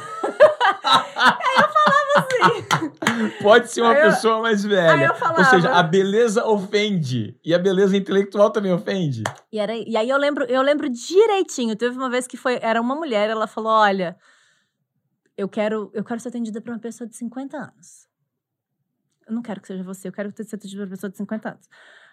[1.41, 1.70] Aí eu
[2.17, 3.41] assim.
[3.41, 5.13] Pode ser uma eu, pessoa mais velha.
[5.13, 7.37] Falava, Ou seja, a beleza ofende.
[7.43, 9.23] E a beleza intelectual também ofende.
[9.51, 11.75] E, era, e aí eu lembro, eu lembro direitinho.
[11.75, 14.17] Teve uma vez que foi, era uma mulher, ela falou: olha,
[15.37, 18.07] eu quero, eu quero ser atendida por uma pessoa de 50 anos.
[19.27, 21.49] Eu não quero que seja você, eu quero ser atendida por uma pessoa de 50
[21.49, 21.69] anos.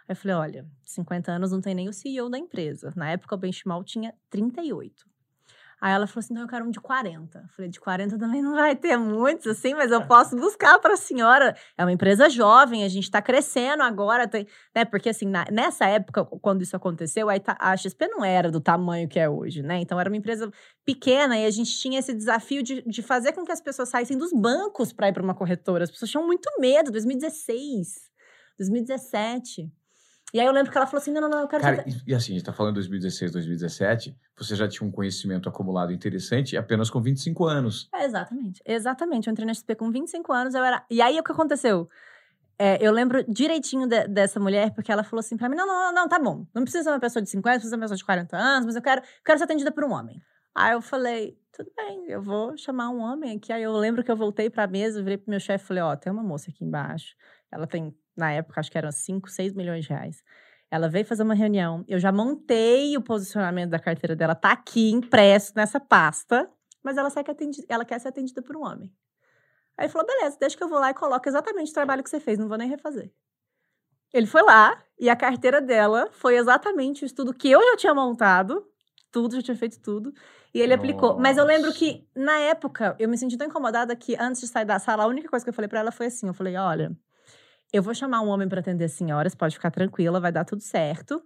[0.08, 2.92] Aí eu falei: olha, 50 anos não tem nem o CEO da empresa.
[2.96, 5.08] Na época o Benchmark tinha 38.
[5.81, 7.38] Aí ela falou assim: então eu quero um de 40.
[7.38, 10.95] Eu falei: de 40 também não vai ter muitos, assim, mas eu posso buscar para
[10.95, 11.57] a senhora.
[11.77, 14.85] É uma empresa jovem, a gente está crescendo agora, tem, né?
[14.85, 19.09] Porque, assim, na, nessa época, quando isso aconteceu, a, a XP não era do tamanho
[19.09, 19.79] que é hoje, né?
[19.81, 20.51] Então era uma empresa
[20.85, 24.19] pequena e a gente tinha esse desafio de, de fazer com que as pessoas saíssem
[24.19, 25.85] dos bancos para ir para uma corretora.
[25.85, 28.11] As pessoas tinham muito medo, 2016,
[28.59, 29.71] 2017.
[30.33, 31.62] E aí eu lembro que ela falou assim: não, não, não, eu quero.
[31.62, 35.49] Cara, e, e assim, a gente tá falando 2016, 2017, você já tinha um conhecimento
[35.49, 37.88] acumulado interessante apenas com 25 anos.
[37.95, 38.62] É, exatamente.
[38.64, 39.29] Exatamente.
[39.29, 40.85] Eu entrei na XP com 25 anos, eu era.
[40.91, 41.88] E aí o que aconteceu?
[42.59, 45.93] É, eu lembro direitinho de, dessa mulher, porque ela falou assim pra mim: não, não,
[45.93, 46.47] não, tá bom.
[46.55, 48.77] Não precisa ser uma pessoa de 50, precisa ser uma pessoa de 40 anos, mas
[48.77, 50.21] eu quero, quero ser atendida por um homem.
[50.55, 53.53] Aí eu falei, tudo bem, eu vou chamar um homem aqui.
[53.53, 55.93] Aí eu lembro que eu voltei pra mesa, virei pro meu chefe e falei, ó,
[55.93, 57.14] oh, tem uma moça aqui embaixo.
[57.51, 60.22] Ela tem na época, acho que eram 5, 6 milhões de reais.
[60.70, 64.90] Ela veio fazer uma reunião, eu já montei o posicionamento da carteira dela, tá aqui
[64.90, 66.50] impresso nessa pasta,
[66.83, 68.92] mas ela, quer, atendida, ela quer ser atendida por um homem.
[69.76, 72.11] Aí ele falou: beleza, deixa que eu vou lá e coloco exatamente o trabalho que
[72.11, 73.11] você fez, não vou nem refazer.
[74.12, 77.94] Ele foi lá e a carteira dela foi exatamente o estudo que eu já tinha
[77.94, 78.66] montado,
[79.11, 80.12] tudo, já tinha feito tudo,
[80.52, 80.81] e ele Nossa.
[80.81, 81.18] aplicou.
[81.18, 84.64] Mas eu lembro que, na época, eu me senti tão incomodada que antes de sair
[84.64, 86.96] da sala, a única coisa que eu falei para ela foi assim: eu falei, olha,
[87.72, 90.62] eu vou chamar um homem para atender as senhoras, pode ficar tranquila, vai dar tudo
[90.62, 91.22] certo.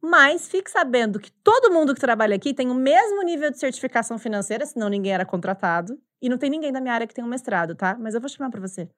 [0.00, 4.18] Mas fique sabendo que todo mundo que trabalha aqui tem o mesmo nível de certificação
[4.18, 6.00] financeira, senão ninguém era contratado.
[6.22, 7.96] E não tem ninguém da minha área que tem um mestrado, tá?
[7.98, 8.88] Mas eu vou chamar para você.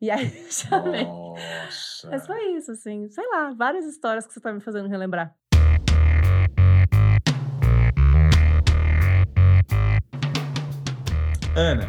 [0.00, 1.04] E aí, chamei.
[1.04, 2.08] Nossa.
[2.08, 3.08] Mas foi isso, assim.
[3.10, 5.34] Sei lá, várias histórias que você tá me fazendo relembrar.
[11.56, 11.84] Ana,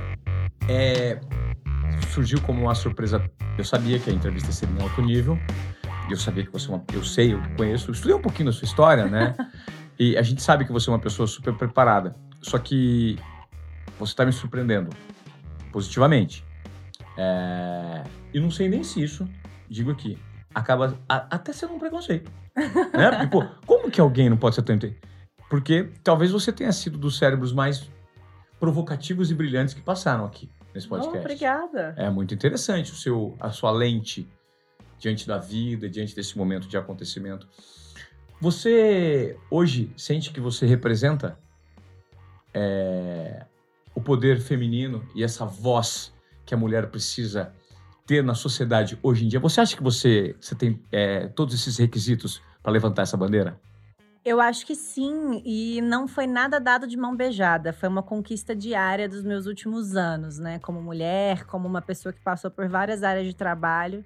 [0.67, 1.19] é,
[2.11, 3.23] surgiu como uma surpresa
[3.57, 5.37] eu sabia que a entrevista seria em alto nível.
[6.09, 6.83] Eu sabia que você é uma.
[6.93, 9.35] Eu sei, eu conheço, estudei um pouquinho da sua história, né?
[9.97, 12.15] e a gente sabe que você é uma pessoa super preparada.
[12.41, 13.17] Só que
[13.99, 14.89] você está me surpreendendo
[15.71, 16.43] positivamente.
[17.17, 18.03] É...
[18.33, 19.27] E não sei nem se isso,
[19.69, 20.17] digo aqui,
[20.53, 22.31] acaba a, até sendo um preconceito.
[22.55, 23.11] né?
[23.11, 24.77] Porque, pô, como que alguém não pode ser tão
[25.49, 27.89] Porque talvez você tenha sido dos cérebros mais
[28.59, 31.17] provocativos e brilhantes que passaram aqui nesse podcast.
[31.17, 31.93] Oh, obrigada.
[31.97, 34.27] É muito interessante o seu, a sua lente
[34.99, 37.47] diante da vida, diante desse momento de acontecimento.
[38.39, 41.37] Você hoje sente que você representa
[42.53, 43.45] é,
[43.93, 46.13] o poder feminino e essa voz
[46.45, 47.53] que a mulher precisa
[48.05, 49.39] ter na sociedade hoje em dia?
[49.39, 53.59] Você acha que você, você tem é, todos esses requisitos para levantar essa bandeira?
[54.23, 57.73] Eu acho que sim, e não foi nada dado de mão beijada.
[57.73, 60.59] Foi uma conquista diária dos meus últimos anos, né?
[60.59, 64.05] Como mulher, como uma pessoa que passou por várias áreas de trabalho,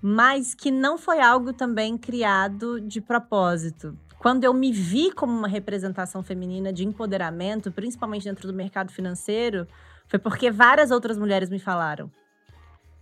[0.00, 3.98] mas que não foi algo também criado de propósito.
[4.20, 9.66] Quando eu me vi como uma representação feminina de empoderamento, principalmente dentro do mercado financeiro,
[10.06, 12.08] foi porque várias outras mulheres me falaram.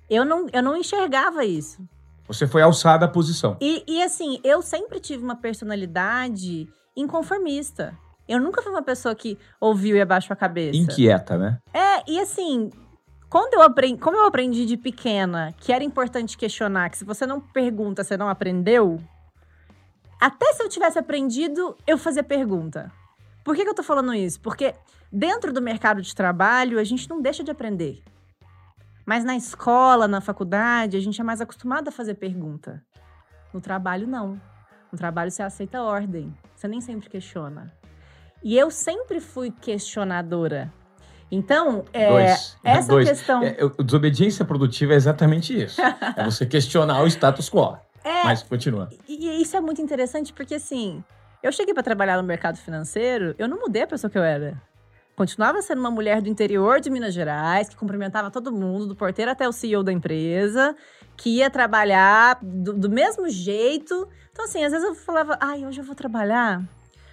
[0.09, 1.87] Eu não, eu não enxergava isso.
[2.27, 3.57] Você foi alçada à posição.
[3.61, 7.97] E, e assim, eu sempre tive uma personalidade inconformista.
[8.29, 10.77] Eu nunca fui uma pessoa que ouviu e abaixou a cabeça.
[10.77, 11.59] Inquieta, né?
[11.75, 12.71] É, e assim,
[13.29, 17.27] quando eu aprendi, como eu aprendi de pequena que era importante questionar, que se você
[17.27, 19.01] não pergunta, você não aprendeu,
[20.21, 22.93] até se eu tivesse aprendido, eu fazia pergunta.
[23.45, 24.41] Por que, que eu tô falando isso?
[24.41, 24.75] Porque
[25.11, 28.03] dentro do mercado de trabalho, a gente não deixa de aprender.
[29.05, 32.83] Mas na escola, na faculdade, a gente é mais acostumado a fazer pergunta.
[33.53, 34.41] No trabalho, não.
[34.91, 36.35] No trabalho, você aceita ordem.
[36.55, 37.73] Você nem sempre questiona.
[38.43, 40.73] E eu sempre fui questionadora.
[41.31, 42.57] Então, é, Dois.
[42.63, 43.09] essa Dois.
[43.09, 43.43] questão.
[43.43, 45.81] É, desobediência produtiva é exatamente isso.
[46.17, 47.79] é você questionar o status quo.
[48.05, 48.89] É, Mas continua.
[49.09, 51.03] E e isso é muito interessante porque, assim,
[51.43, 54.61] eu cheguei para trabalhar no mercado financeiro, eu não mudei a pessoa que eu era.
[55.17, 59.31] Continuava sendo uma mulher do interior de Minas Gerais, que cumprimentava todo mundo, do porteiro
[59.31, 60.75] até o CEO da empresa,
[61.17, 64.09] que ia trabalhar do, do mesmo jeito.
[64.31, 66.63] Então, assim, às vezes eu falava, ai, hoje eu vou trabalhar.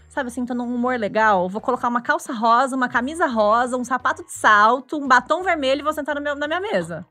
[0.08, 3.84] Sabe assim, tô num humor legal, vou colocar uma calça rosa, uma camisa rosa, um
[3.84, 7.06] sapato de salto, um batom vermelho e vou sentar meu- na minha mesa.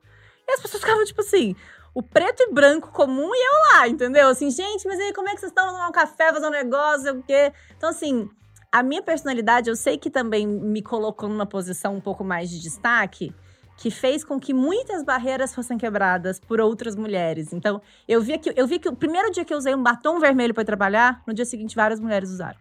[0.48, 1.54] E as pessoas ficavam tipo assim,
[1.94, 4.28] o preto e branco comum e eu lá, entendeu?
[4.28, 6.50] Assim, gente, mas aí como é que vocês estão Vamos tomar um café, fazer um
[6.50, 7.52] negócio, o quê?
[7.76, 8.28] Então, assim,
[8.70, 12.60] a minha personalidade, eu sei que também me colocou numa posição um pouco mais de
[12.60, 13.34] destaque,
[13.76, 17.52] que fez com que muitas barreiras fossem quebradas por outras mulheres.
[17.52, 20.18] Então, eu vi que, eu vi que o primeiro dia que eu usei um batom
[20.18, 22.58] vermelho para trabalhar, no dia seguinte várias mulheres usaram.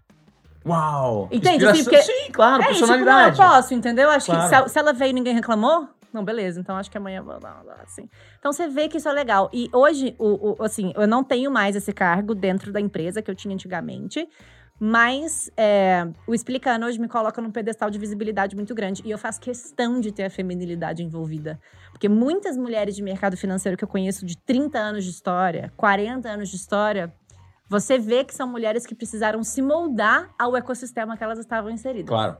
[0.66, 1.28] Uau!
[1.32, 3.38] Entende, assim, porque- Sim, claro, É, e, tipo, não, eu personalidade.
[3.38, 4.10] posso, entendeu?
[4.10, 4.49] Acho que Claro.
[4.49, 6.60] se, ela- se ela veio e ninguém reclamou, não, beleza.
[6.60, 8.10] Então acho que amanhã vou lá, assim.
[8.39, 9.49] Então você vê que isso é legal.
[9.53, 13.32] E hoje, o, o- assim, eu não tenho mais esse cargo dentro da empresa que
[13.32, 14.28] eu tinha antigamente.
[14.80, 19.01] Mas é, o Explicando hoje me coloca num pedestal de visibilidade muito grande.
[19.03, 21.59] E eu faço questão de ter a feminilidade envolvida.
[21.91, 26.30] Porque muitas mulheres de mercado financeiro que eu conheço de 30 anos de história, 40
[26.30, 27.11] anos de história,
[27.67, 32.09] você vê que são mulheres que precisaram se moldar ao ecossistema que elas estavam inseridas.
[32.09, 32.38] Claro.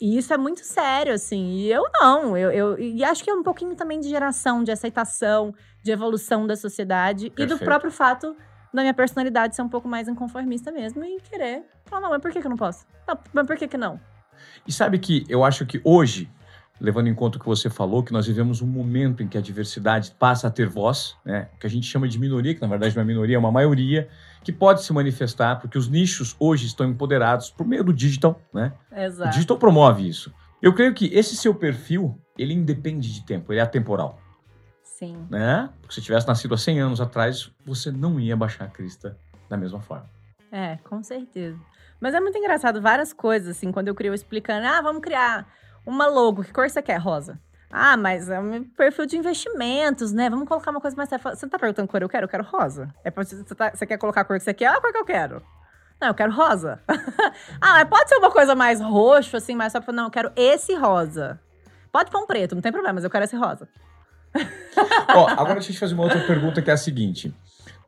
[0.00, 1.52] E isso é muito sério, assim.
[1.52, 2.36] E eu não.
[2.36, 6.46] Eu, eu, e acho que é um pouquinho também de geração, de aceitação, de evolução
[6.46, 7.64] da sociedade e do Perfeito.
[7.64, 8.36] próprio fato
[8.74, 12.30] da minha personalidade ser um pouco mais inconformista mesmo e querer falar, não, mas por
[12.30, 12.84] que, que eu não posso?
[13.06, 14.00] Não, mas por que, que não?
[14.66, 16.28] E sabe que eu acho que hoje,
[16.80, 19.40] levando em conta o que você falou, que nós vivemos um momento em que a
[19.40, 21.48] diversidade passa a ter voz, né?
[21.60, 24.08] Que a gente chama de minoria, que na verdade não é minoria, é uma maioria,
[24.42, 28.72] que pode se manifestar, porque os nichos hoje estão empoderados por meio do digital, né?
[28.90, 29.30] O Exato.
[29.30, 30.34] digital promove isso.
[30.60, 34.18] Eu creio que esse seu perfil, ele independe de tempo, ele é atemporal,
[35.06, 35.26] Sim.
[35.30, 35.70] né?
[35.80, 39.16] Porque se tivesse nascido há 100 anos atrás, você não ia baixar a crista
[39.48, 40.08] da mesma forma.
[40.50, 41.58] É, com certeza.
[42.00, 45.46] Mas é muito engraçado, várias coisas, assim, quando eu crio explicando, ah, vamos criar
[45.86, 46.98] uma logo, que cor você quer?
[46.98, 47.38] Rosa.
[47.70, 50.30] Ah, mas é um perfil de investimentos, né?
[50.30, 51.08] Vamos colocar uma coisa mais.
[51.08, 52.24] Você não tá perguntando cor eu quero?
[52.24, 52.94] Eu quero rosa.
[53.02, 54.66] É pra, você, tá- você quer colocar a cor que você quer?
[54.66, 55.42] Ah, a cor que eu quero.
[56.00, 56.80] Não, eu quero rosa.
[57.60, 59.92] ah, mas pode ser uma coisa mais roxo, assim, mais só pra.
[59.92, 61.40] Não, eu quero esse rosa.
[61.90, 63.68] Pode pôr um preto, não tem problema, mas eu quero esse rosa.
[65.14, 67.34] Ó, agora deixa eu te fazer uma outra pergunta que é a seguinte.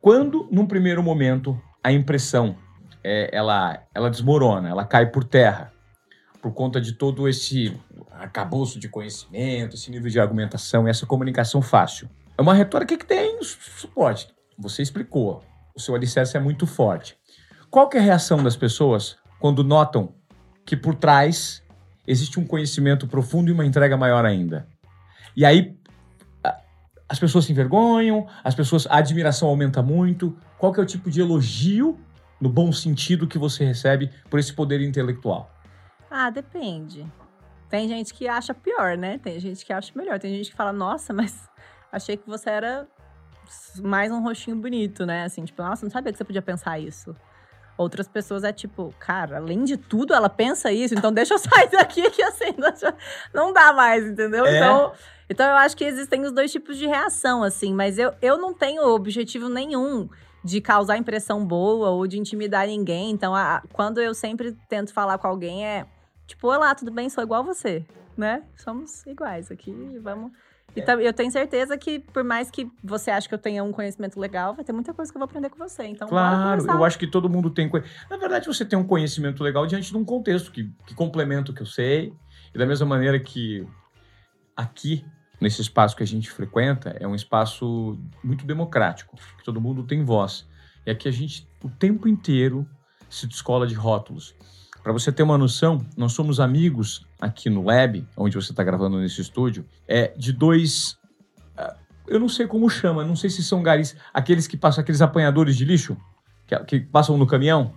[0.01, 2.55] Quando, num primeiro momento, a impressão
[3.03, 5.71] é, ela, ela desmorona, ela cai por terra,
[6.41, 7.75] por conta de todo esse
[8.11, 12.09] arcabouço de conhecimento, esse nível de argumentação, essa comunicação fácil.
[12.37, 14.27] É uma retórica que tem su- suporte.
[14.57, 15.43] Você explicou.
[15.75, 17.17] O seu alicerce é muito forte.
[17.69, 20.15] Qual que é a reação das pessoas quando notam
[20.65, 21.63] que por trás
[22.07, 24.67] existe um conhecimento profundo e uma entrega maior ainda?
[25.35, 25.76] E aí
[27.09, 30.37] as pessoas se envergonham, as pessoas, a admiração aumenta muito.
[30.57, 31.99] Qual que é o tipo de elogio,
[32.39, 35.49] no bom sentido, que você recebe por esse poder intelectual?
[36.11, 37.05] Ah, depende.
[37.69, 39.17] Tem gente que acha pior, né?
[39.17, 40.19] Tem gente que acha melhor.
[40.19, 41.49] Tem gente que fala, nossa, mas
[41.91, 42.87] achei que você era
[43.81, 45.23] mais um rostinho bonito, né?
[45.23, 47.15] Assim, tipo, nossa, não sabia que você podia pensar isso.
[47.77, 51.69] Outras pessoas é tipo, cara, além de tudo, ela pensa isso, então deixa eu sair
[51.69, 52.53] daqui que assim,
[53.33, 54.45] não dá mais, entendeu?
[54.45, 54.57] É.
[54.57, 54.91] Então,
[55.29, 58.53] então eu acho que existem os dois tipos de reação, assim, mas eu, eu não
[58.53, 60.09] tenho objetivo nenhum
[60.43, 63.11] de causar impressão boa ou de intimidar ninguém.
[63.11, 65.85] Então, a- quando eu sempre tento falar com alguém, é
[66.25, 67.09] tipo, olá, tudo bem?
[67.09, 68.43] Sou igual você, né?
[68.55, 70.31] Somos iguais aqui, vamos.
[70.77, 73.71] E tam- eu tenho certeza que, por mais que você ache que eu tenha um
[73.71, 75.83] conhecimento legal, vai ter muita coisa que eu vou aprender com você.
[75.85, 77.69] Então, Claro, eu acho que todo mundo tem.
[78.09, 81.53] Na verdade, você tem um conhecimento legal diante de um contexto que, que complementa o
[81.55, 82.13] que eu sei.
[82.53, 83.67] E da mesma maneira que
[84.55, 85.05] aqui,
[85.39, 90.03] nesse espaço que a gente frequenta, é um espaço muito democrático, que todo mundo tem
[90.03, 90.47] voz.
[90.85, 92.67] E aqui a gente, o tempo inteiro,
[93.09, 94.35] se descola de rótulos.
[94.87, 98.97] Para você ter uma noção, nós somos amigos aqui no Lab, onde você está gravando
[98.97, 100.97] nesse estúdio, é de dois.
[101.57, 101.75] ah,
[102.07, 105.57] Eu não sei como chama, não sei se são garis, aqueles que passam, aqueles apanhadores
[105.57, 105.97] de lixo,
[106.45, 107.73] que, que passam no caminhão,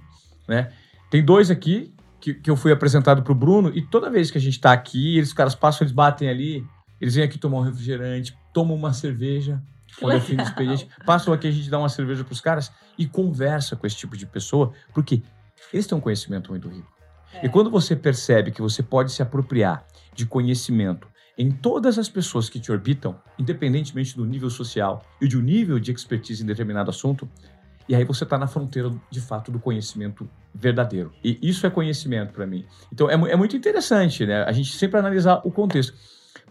[0.46, 0.72] né?
[1.10, 4.40] Tem dois aqui que, que eu fui apresentado pro Bruno, e toda vez que a
[4.40, 6.64] gente tá aqui, eles, os caras passam, eles batem ali,
[7.00, 9.60] eles vêm aqui tomar um refrigerante, tomam uma cerveja,
[9.98, 13.04] quando é fim do expediente, passam aqui, a gente dá uma cerveja pros caras e
[13.04, 15.24] conversa com esse tipo de pessoa, porque
[15.72, 16.99] eles têm um conhecimento muito rico.
[17.42, 21.08] E quando você percebe que você pode se apropriar de conhecimento
[21.38, 25.78] em todas as pessoas que te orbitam, independentemente do nível social e de um nível
[25.78, 27.28] de expertise em determinado assunto,
[27.88, 31.12] E aí você está na fronteira, de fato, do conhecimento verdadeiro.
[31.24, 32.64] E isso é conhecimento para mim.
[32.92, 34.44] Então é, é, muito interessante, né?
[34.44, 35.92] A gente sempre analisar o contexto.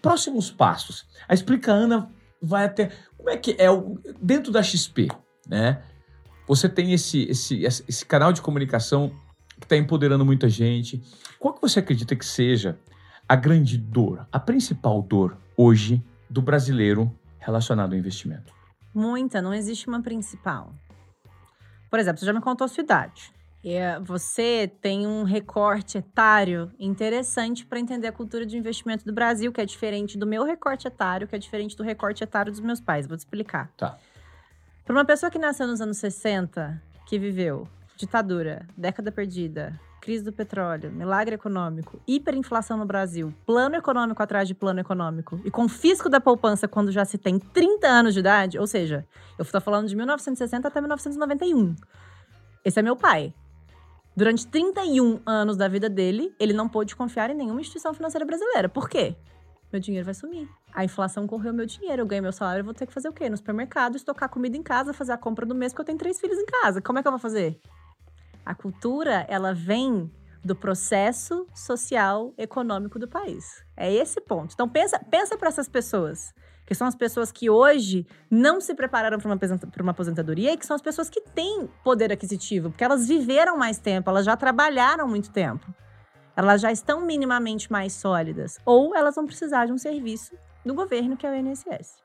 [0.02, 1.08] Próximos passos.
[1.30, 2.12] A Explica Ana
[2.42, 2.92] vai até.
[3.16, 5.08] Como é que é o, dentro da XP,
[5.48, 5.82] né?
[6.46, 9.12] Você tem esse, esse, esse canal de comunicação
[9.60, 11.02] que está empoderando muita gente.
[11.38, 12.78] Qual que você acredita que seja
[13.28, 18.54] a grande dor, a principal dor hoje do brasileiro relacionado ao investimento?
[18.94, 20.74] Muita, não existe uma principal.
[21.90, 23.32] Por exemplo, você já me contou a sua idade.
[23.64, 29.52] É, você tem um recorte etário interessante para entender a cultura de investimento do Brasil,
[29.52, 32.80] que é diferente do meu recorte etário, que é diferente do recorte etário dos meus
[32.80, 33.06] pais.
[33.06, 33.70] Vou te explicar.
[33.76, 33.98] Tá.
[34.86, 37.68] Para uma pessoa que nasceu nos anos 60, que viveu
[38.00, 44.56] ditadura, década perdida, crise do petróleo, milagre econômico, hiperinflação no Brasil, plano econômico atrás de
[44.56, 48.66] plano econômico e confisco da poupança quando já se tem 30 anos de idade, ou
[48.66, 49.06] seja,
[49.38, 51.76] eu estou falando de 1960 até 1991.
[52.64, 53.34] Esse é meu pai.
[54.16, 58.70] Durante 31 anos da vida dele, ele não pôde confiar em nenhuma instituição financeira brasileira.
[58.70, 59.18] Por quê?
[59.74, 60.48] Meu dinheiro vai sumir.
[60.74, 63.14] A inflação correu meu dinheiro, eu ganho meu salário, eu vou ter que fazer o
[63.14, 63.30] quê?
[63.30, 66.18] No supermercado, estocar comida em casa, fazer a compra do mês, porque eu tenho três
[66.20, 66.82] filhos em casa.
[66.82, 67.60] Como é que eu vou fazer?
[68.50, 70.12] A cultura, ela vem
[70.44, 73.64] do processo social econômico do país.
[73.78, 74.56] É esse ponto.
[74.56, 76.34] Então pensa, pensa para essas pessoas,
[76.66, 79.40] que são as pessoas que hoje não se prepararam para uma,
[79.82, 83.78] uma aposentadoria e que são as pessoas que têm poder aquisitivo, porque elas viveram mais
[83.78, 85.72] tempo, elas já trabalharam muito tempo.
[86.36, 90.36] Elas já estão minimamente mais sólidas ou elas vão precisar de um serviço
[90.66, 92.02] do governo que é o INSS.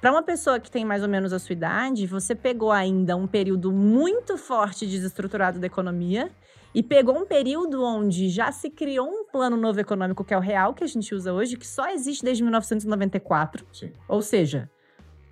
[0.00, 3.26] Para uma pessoa que tem mais ou menos a sua idade, você pegou ainda um
[3.26, 6.30] período muito forte desestruturado da economia
[6.74, 10.40] e pegou um período onde já se criou um plano novo econômico, que é o
[10.40, 13.64] real que a gente usa hoje, que só existe desde 1994.
[13.72, 13.90] Sim.
[14.06, 14.70] Ou seja,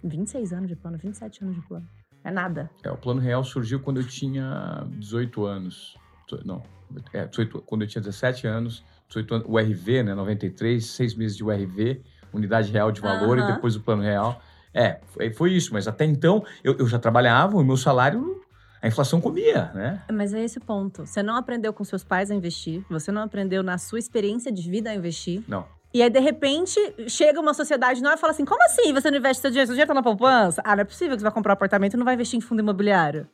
[0.03, 1.87] 26 anos de plano, 27 anos de plano.
[2.25, 2.71] É nada.
[2.83, 5.95] É, o plano real surgiu quando eu tinha 18 anos.
[6.43, 6.62] Não,
[7.12, 11.37] é, 18, quando eu tinha 17 anos, 18 anos, o RV, né, 93, seis meses
[11.37, 12.03] de URV,
[12.33, 13.45] Unidade Real de Valor, uhum.
[13.45, 14.41] e depois o plano real.
[14.75, 18.43] É, foi, foi isso, mas até então eu, eu já trabalhava, o meu salário
[18.85, 20.03] a inflação comia, né?
[20.12, 21.07] Mas é esse o ponto.
[21.07, 24.68] Você não aprendeu com seus pais a investir, você não aprendeu na sua experiência de
[24.68, 25.43] vida a investir.
[25.49, 25.66] Não.
[25.95, 29.16] E aí, de repente, chega uma sociedade nova e fala assim: como assim você não
[29.16, 29.68] investe seu dinheiro?
[29.68, 30.61] Seu dinheiro tá na poupança?
[30.62, 32.43] Ah, não é possível que você vai comprar um apartamento e não vai investir em
[32.43, 33.27] fundo imobiliário.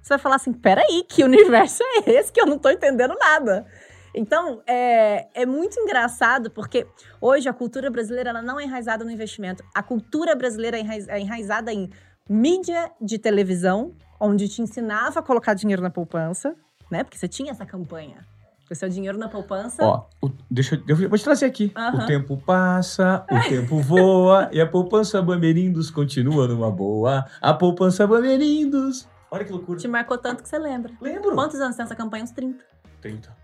[0.00, 3.66] Você vai falar assim: peraí, que universo é esse que eu não tô entendendo nada?
[4.14, 6.86] Então, é, é muito engraçado porque
[7.20, 9.64] hoje a cultura brasileira ela não é enraizada no investimento.
[9.74, 11.90] A cultura brasileira é, é enraizada em
[12.28, 16.54] mídia de televisão, onde te ensinava a colocar dinheiro na poupança,
[16.90, 17.02] né?
[17.02, 18.24] Porque você tinha essa campanha.
[18.70, 19.84] O seu dinheiro na poupança.
[19.84, 21.72] Ó, o, deixa eu, eu vou te trazer aqui.
[21.76, 21.98] Uhum.
[21.98, 27.26] O tempo passa, o tempo voa e a poupança Bamerindos continua numa boa.
[27.42, 29.06] A poupança Bamerindos.
[29.30, 29.78] Olha que loucura.
[29.78, 30.92] Te marcou tanto que você lembra.
[31.00, 31.34] Lembro.
[31.34, 32.24] Quantos anos tem essa campanha?
[32.24, 32.64] Uns 30.
[33.02, 33.43] 30.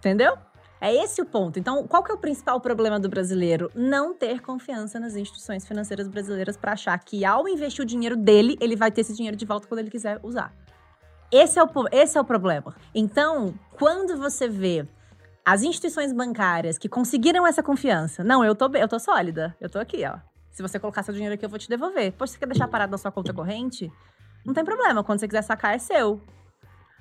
[0.00, 0.36] Entendeu?
[0.80, 1.58] É esse o ponto.
[1.58, 3.70] Então, qual que é o principal problema do brasileiro?
[3.74, 8.56] Não ter confiança nas instituições financeiras brasileiras para achar que ao investir o dinheiro dele,
[8.60, 10.54] ele vai ter esse dinheiro de volta quando ele quiser usar.
[11.30, 12.74] Esse é o, esse é o problema.
[12.94, 14.88] Então, quando você vê
[15.44, 19.78] as instituições bancárias que conseguiram essa confiança, não, eu tô, eu tô sólida, eu tô
[19.78, 20.18] aqui, ó.
[20.50, 22.12] Se você colocar seu dinheiro aqui, eu vou te devolver.
[22.12, 23.92] Poxa, você quer deixar parado na sua conta corrente?
[24.46, 26.22] Não tem problema, quando você quiser sacar, é seu.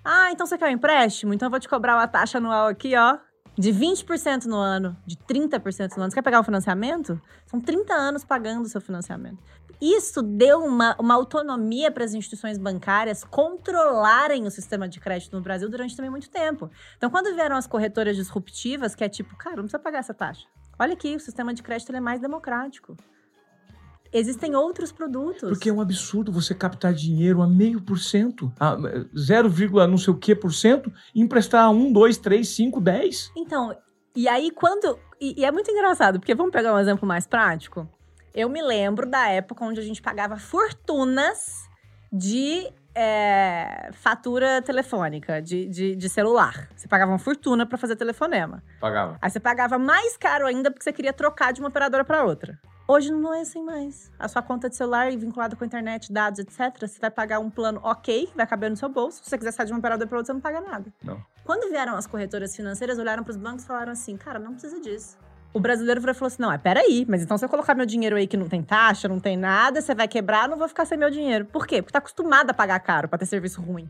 [0.03, 1.33] Ah, então você quer um empréstimo?
[1.33, 3.17] Então eu vou te cobrar uma taxa anual aqui, ó,
[3.57, 6.11] de 20% no ano, de 30% no ano.
[6.11, 7.21] Você quer pegar um financiamento?
[7.45, 9.37] São 30 anos pagando o seu financiamento.
[9.81, 15.41] Isso deu uma, uma autonomia para as instituições bancárias controlarem o sistema de crédito no
[15.41, 16.69] Brasil durante também muito tempo.
[16.97, 20.45] Então, quando vieram as corretoras disruptivas, que é tipo, cara, não precisa pagar essa taxa.
[20.77, 22.95] Olha aqui, o sistema de crédito é mais democrático.
[24.11, 25.49] Existem outros produtos.
[25.49, 28.75] Porque é um absurdo você captar dinheiro a meio por cento, a
[29.17, 29.49] 0,
[29.87, 33.31] não sei o que por cento, e emprestar a 1, 2, 3, 5, 10.
[33.37, 33.75] Então,
[34.15, 34.97] e aí quando.
[35.21, 37.87] E, e, é muito engraçado, porque vamos pegar um exemplo mais prático.
[38.33, 41.67] Eu me lembro da época onde a gente pagava fortunas
[42.11, 46.69] de é, fatura telefônica, de, de, de, celular.
[46.75, 48.63] Você pagava uma fortuna para fazer telefonema.
[48.79, 49.17] Pagava.
[49.21, 52.59] Aí você pagava mais caro ainda porque você queria trocar de uma operadora para outra.
[52.91, 54.11] Hoje não é assim mais.
[54.17, 56.75] A sua conta de celular vinculada com a internet, dados, etc.
[56.81, 59.23] Você vai pagar um plano ok, vai caber no seu bolso.
[59.23, 60.91] Se você quiser sair de uma operadora para outra, você não paga nada.
[61.03, 61.23] Não.
[61.43, 64.81] Quando vieram as corretoras financeiras, olharam para os bancos e falaram assim: cara, não precisa
[64.81, 65.19] disso.
[65.53, 68.25] O brasileiro falou assim: não, é peraí, mas então se eu colocar meu dinheiro aí
[68.25, 71.11] que não tem taxa, não tem nada, você vai quebrar, não vou ficar sem meu
[71.11, 71.45] dinheiro.
[71.45, 71.83] Por quê?
[71.83, 73.87] Porque tá acostumado a pagar caro para ter serviço ruim.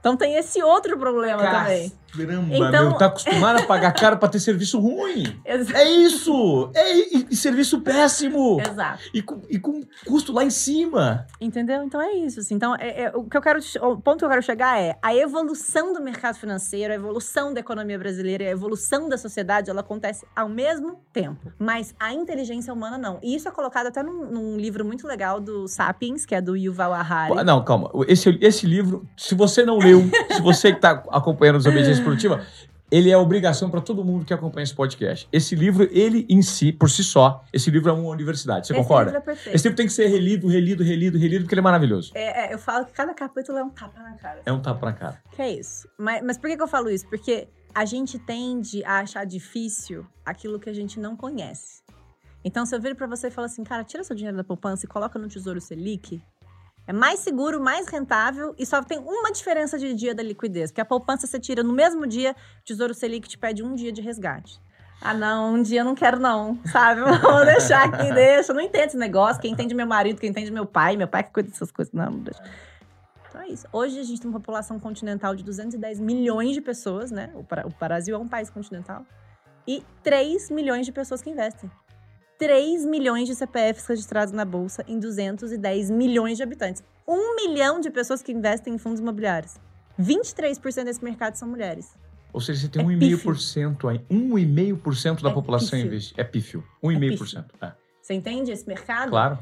[0.00, 1.92] Então tem esse outro problema também.
[2.16, 5.24] Caramba, Então- meu, tá acostumado a pagar caro pra ter serviço ruim.
[5.44, 6.70] Ex- É isso!
[6.74, 8.58] É, e, e serviço péssimo!
[8.60, 9.02] Exato.
[9.12, 11.26] E com, e com custo lá em cima.
[11.38, 11.82] Entendeu?
[11.82, 12.40] Então é isso.
[12.40, 12.54] Assim.
[12.54, 15.14] Então, é- é- o que eu quero, o ponto que eu quero chegar é a
[15.14, 19.80] evolução do mercado financeiro, a evolução da economia brasileira, e a evolução da sociedade, ela
[19.80, 21.52] acontece ao mesmo tempo.
[21.58, 23.18] Mas a inteligência humana não.
[23.22, 26.56] E isso é colocado até num, num livro muito legal do Sapiens, que é do
[26.56, 27.44] Yuval Harari.
[27.44, 27.90] Não, calma.
[28.08, 29.87] Esse, esse livro, se você não leu,
[30.34, 32.44] se você que tá acompanhando a Desobediência Produtiva,
[32.90, 35.28] ele é obrigação para todo mundo que acompanha esse podcast.
[35.30, 38.66] Esse livro, ele em si, por si só, esse livro é uma universidade.
[38.66, 39.10] Você Esse concorda?
[39.10, 39.54] livro é perfeito.
[39.54, 42.12] Esse livro tem que ser relido, relido, relido, relido, porque ele é maravilhoso.
[42.14, 44.40] É, é, eu falo que cada capítulo é um tapa na cara.
[44.44, 45.22] É um tapa na cara.
[45.32, 45.88] Que é isso.
[45.98, 47.06] Mas, mas por que, que eu falo isso?
[47.08, 51.82] Porque a gente tende a achar difícil aquilo que a gente não conhece.
[52.42, 54.86] Então, se eu vir pra você e falar assim, cara, tira seu dinheiro da poupança
[54.86, 56.22] e coloca no Tesouro Selic,
[56.88, 60.70] é mais seguro, mais rentável e só tem uma diferença de dia da liquidez.
[60.70, 63.92] Porque a poupança você tira no mesmo dia, o Tesouro Selic te pede um dia
[63.92, 64.58] de resgate.
[64.98, 67.02] Ah, não, um dia eu não quero, não, sabe?
[67.20, 68.52] Vou deixar aqui, deixa.
[68.52, 69.40] Eu não entendo esse negócio.
[69.40, 71.92] Quem entende meu marido, quem entende meu pai, meu pai que cuida dessas coisas.
[71.92, 72.42] Não, não deixa.
[73.28, 73.66] Então é isso.
[73.70, 77.30] Hoje a gente tem uma população continental de 210 milhões de pessoas, né?
[77.34, 79.04] O, o Brasil é um país continental.
[79.66, 81.70] E 3 milhões de pessoas que investem.
[82.38, 86.82] 3 milhões de CPFs registrados na Bolsa em 210 milhões de habitantes.
[87.06, 89.56] 1 milhão de pessoas que investem em fundos imobiliários.
[90.00, 91.96] 23% desse mercado são mulheres.
[92.32, 93.98] Ou seja, você tem É 1,5% aí.
[94.08, 95.86] 1,5% da É população pífio.
[95.86, 96.14] investe.
[96.16, 96.64] É pífio.
[96.84, 97.44] 1,5%.
[97.60, 99.10] É, Você entende esse mercado?
[99.10, 99.38] claro.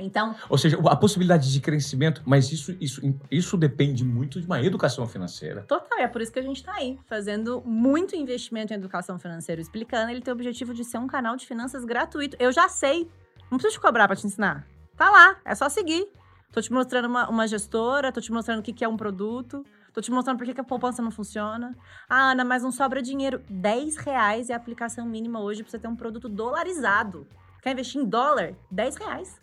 [0.00, 4.62] Então, Ou seja, a possibilidade de crescimento, mas isso, isso, isso depende muito de uma
[4.62, 5.62] educação financeira.
[5.62, 9.18] Total, e é por isso que a gente tá aí, fazendo muito investimento em educação
[9.18, 10.10] financeira, explicando.
[10.10, 12.36] Ele tem o objetivo de ser um canal de finanças gratuito.
[12.40, 13.08] Eu já sei,
[13.50, 14.66] não preciso te cobrar pra te ensinar.
[14.96, 16.08] Tá lá, é só seguir.
[16.52, 19.64] Tô te mostrando uma, uma gestora, tô te mostrando o que, que é um produto,
[19.92, 21.76] tô te mostrando por que, que a poupança não funciona.
[22.08, 23.40] Ah, Ana, mas não sobra dinheiro.
[23.48, 27.26] 10 reais é a aplicação mínima hoje pra você ter um produto dolarizado.
[27.62, 28.54] Quer investir em dólar?
[28.70, 29.40] 10 reais.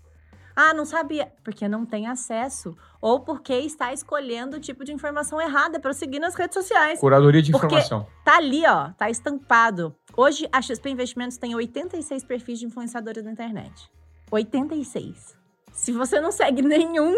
[0.60, 1.32] Ah, não sabia.
[1.44, 2.76] Porque não tem acesso.
[3.00, 7.00] Ou porque está escolhendo o tipo de informação errada para seguir nas redes sociais.
[7.00, 8.08] Curadoria de Porque- informação.
[8.26, 9.96] Tá ali, ó, tá estampado.
[10.16, 13.88] Hoje a XP Investimentos tem 86 perfis de influenciadores na internet.
[14.32, 15.38] 86.
[15.74, 17.14] Se você não segue nenhum,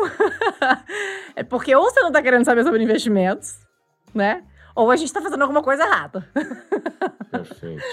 [1.34, 3.58] é porque ou você não tá querendo saber sobre investimentos,
[4.14, 4.44] né?
[4.76, 6.28] Ou a gente tá fazendo alguma coisa errada.
[7.32, 7.84] Perfeito.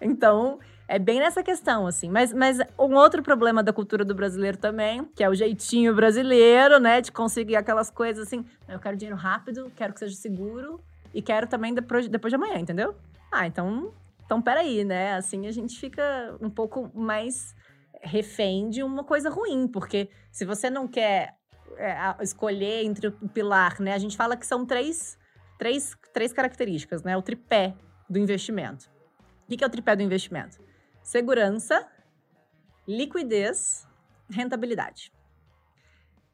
[0.00, 0.60] Então,
[0.92, 2.10] é bem nessa questão, assim.
[2.10, 6.78] Mas, mas um outro problema da cultura do brasileiro também, que é o jeitinho brasileiro,
[6.78, 7.00] né?
[7.00, 8.44] De conseguir aquelas coisas assim.
[8.68, 10.78] Eu quero dinheiro rápido, quero que seja seguro
[11.14, 12.94] e quero também depois, depois de amanhã, entendeu?
[13.32, 13.90] Ah, então.
[14.26, 15.14] Então, peraí, né?
[15.14, 17.54] Assim a gente fica um pouco mais
[18.02, 21.36] refém de uma coisa ruim, porque se você não quer
[21.78, 23.94] é, escolher entre o pilar, né?
[23.94, 25.16] A gente fala que são três,
[25.58, 27.16] três, três características, né?
[27.16, 27.74] O tripé
[28.10, 28.90] do investimento.
[29.48, 30.60] O que é o tripé do investimento?
[31.02, 31.90] Segurança,
[32.86, 33.88] liquidez,
[34.30, 35.12] rentabilidade.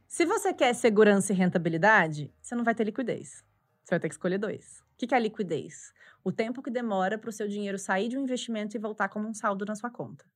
[0.06, 3.42] Se você quer segurança e rentabilidade, você não vai ter liquidez.
[3.82, 4.84] Você vai ter que escolher dois.
[4.92, 5.92] O que é liquidez?
[6.22, 9.26] O tempo que demora para o seu dinheiro sair de um investimento e voltar como
[9.26, 10.26] um saldo na sua conta.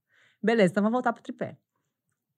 [0.43, 1.59] Beleza, então vamos voltar para o tripé.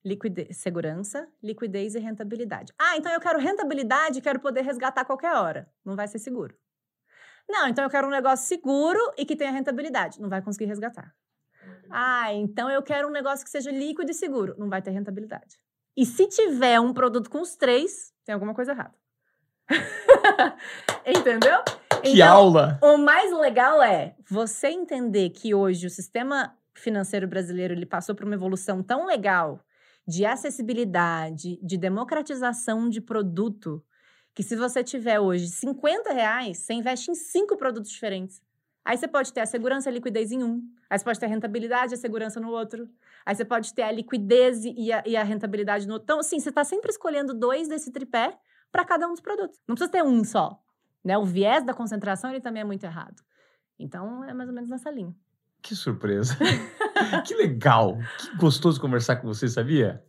[0.04, 2.72] Liquidez, segurança, liquidez e rentabilidade.
[2.76, 5.72] Ah, então eu quero rentabilidade e quero poder resgatar a qualquer hora.
[5.84, 6.58] Não vai ser seguro.
[7.48, 10.20] Não, então eu quero um negócio seguro e que tenha rentabilidade.
[10.20, 11.14] Não vai conseguir resgatar.
[11.96, 14.56] Ah, então eu quero um negócio que seja líquido e seguro.
[14.58, 15.56] Não vai ter rentabilidade.
[15.96, 18.94] E se tiver um produto com os três, tem alguma coisa errada.
[21.06, 21.62] Entendeu?
[22.02, 22.80] Que Então, aula!
[22.82, 28.24] o mais legal é você entender que hoje o sistema financeiro brasileiro ele passou por
[28.24, 29.60] uma evolução tão legal
[30.06, 33.82] de acessibilidade, de democratização de produto,
[34.34, 38.42] que se você tiver hoje 50 reais, você investe em cinco produtos diferentes.
[38.84, 40.62] Aí você pode ter a segurança e a liquidez em um.
[40.90, 42.88] Aí você pode ter a rentabilidade e a segurança no outro.
[43.24, 46.04] Aí você pode ter a liquidez e a, e a rentabilidade no outro.
[46.04, 48.38] Então, assim, você está sempre escolhendo dois desse tripé
[48.70, 49.58] para cada um dos produtos.
[49.66, 50.60] Não precisa ter um só.
[51.02, 51.16] Né?
[51.16, 53.22] O viés da concentração ele também é muito errado.
[53.78, 55.14] Então, é mais ou menos nessa linha.
[55.62, 56.36] Que surpresa.
[57.26, 57.96] que legal.
[58.18, 60.04] Que gostoso conversar com você, sabia?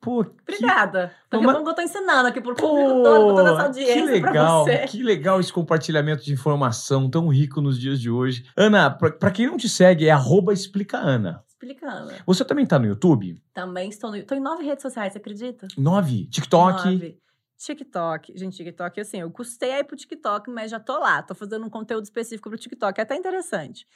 [0.00, 1.12] Pô, que Obrigada.
[1.28, 3.56] Porque Uma- bom que eu tô ensinando aqui pro Pô, público todo, com toda essa
[3.58, 4.78] que audiência pra legal, você.
[4.86, 8.44] que legal esse compartilhamento de informação tão rico nos dias de hoje.
[8.56, 11.44] Ana, pra, pra quem não te segue, é arroba explica Ana.
[11.46, 12.12] Explicando.
[12.24, 13.38] Você também tá no YouTube?
[13.52, 14.22] Também estou no...
[14.22, 15.68] Tô em nove redes sociais, você acredita?
[15.76, 16.26] Nove?
[16.28, 16.84] TikTok?
[16.84, 17.18] Nove.
[17.58, 18.32] TikTok.
[18.38, 21.20] Gente, TikTok, assim, eu custei aí pro TikTok, mas já tô lá.
[21.22, 22.98] Tô fazendo um conteúdo específico pro TikTok.
[22.98, 23.86] É até interessante.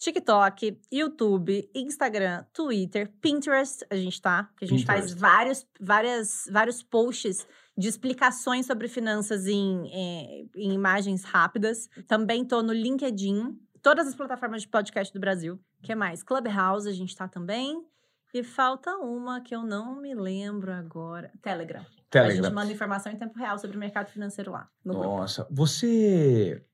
[0.00, 4.48] TikTok, YouTube, Instagram, Twitter, Pinterest, a gente tá.
[4.56, 5.20] Que a gente faz Pinterest.
[5.20, 7.46] vários, várias, vários posts
[7.76, 11.86] de explicações sobre finanças em, eh, em imagens rápidas.
[12.08, 15.60] Também tô no LinkedIn, todas as plataformas de podcast do Brasil.
[15.82, 16.22] que mais?
[16.22, 17.84] Clubhouse, a gente tá também.
[18.32, 21.30] E falta uma que eu não me lembro agora.
[21.42, 21.80] Telegram.
[21.80, 22.52] A gente Telegram.
[22.54, 24.68] manda informação em tempo real sobre o mercado financeiro lá.
[24.84, 25.16] No grupo.
[25.16, 26.64] Nossa, você.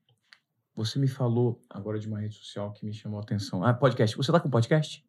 [0.77, 3.63] Você me falou agora de uma rede social que me chamou a atenção.
[3.63, 4.15] Ah, podcast.
[4.15, 5.03] Você tá com podcast?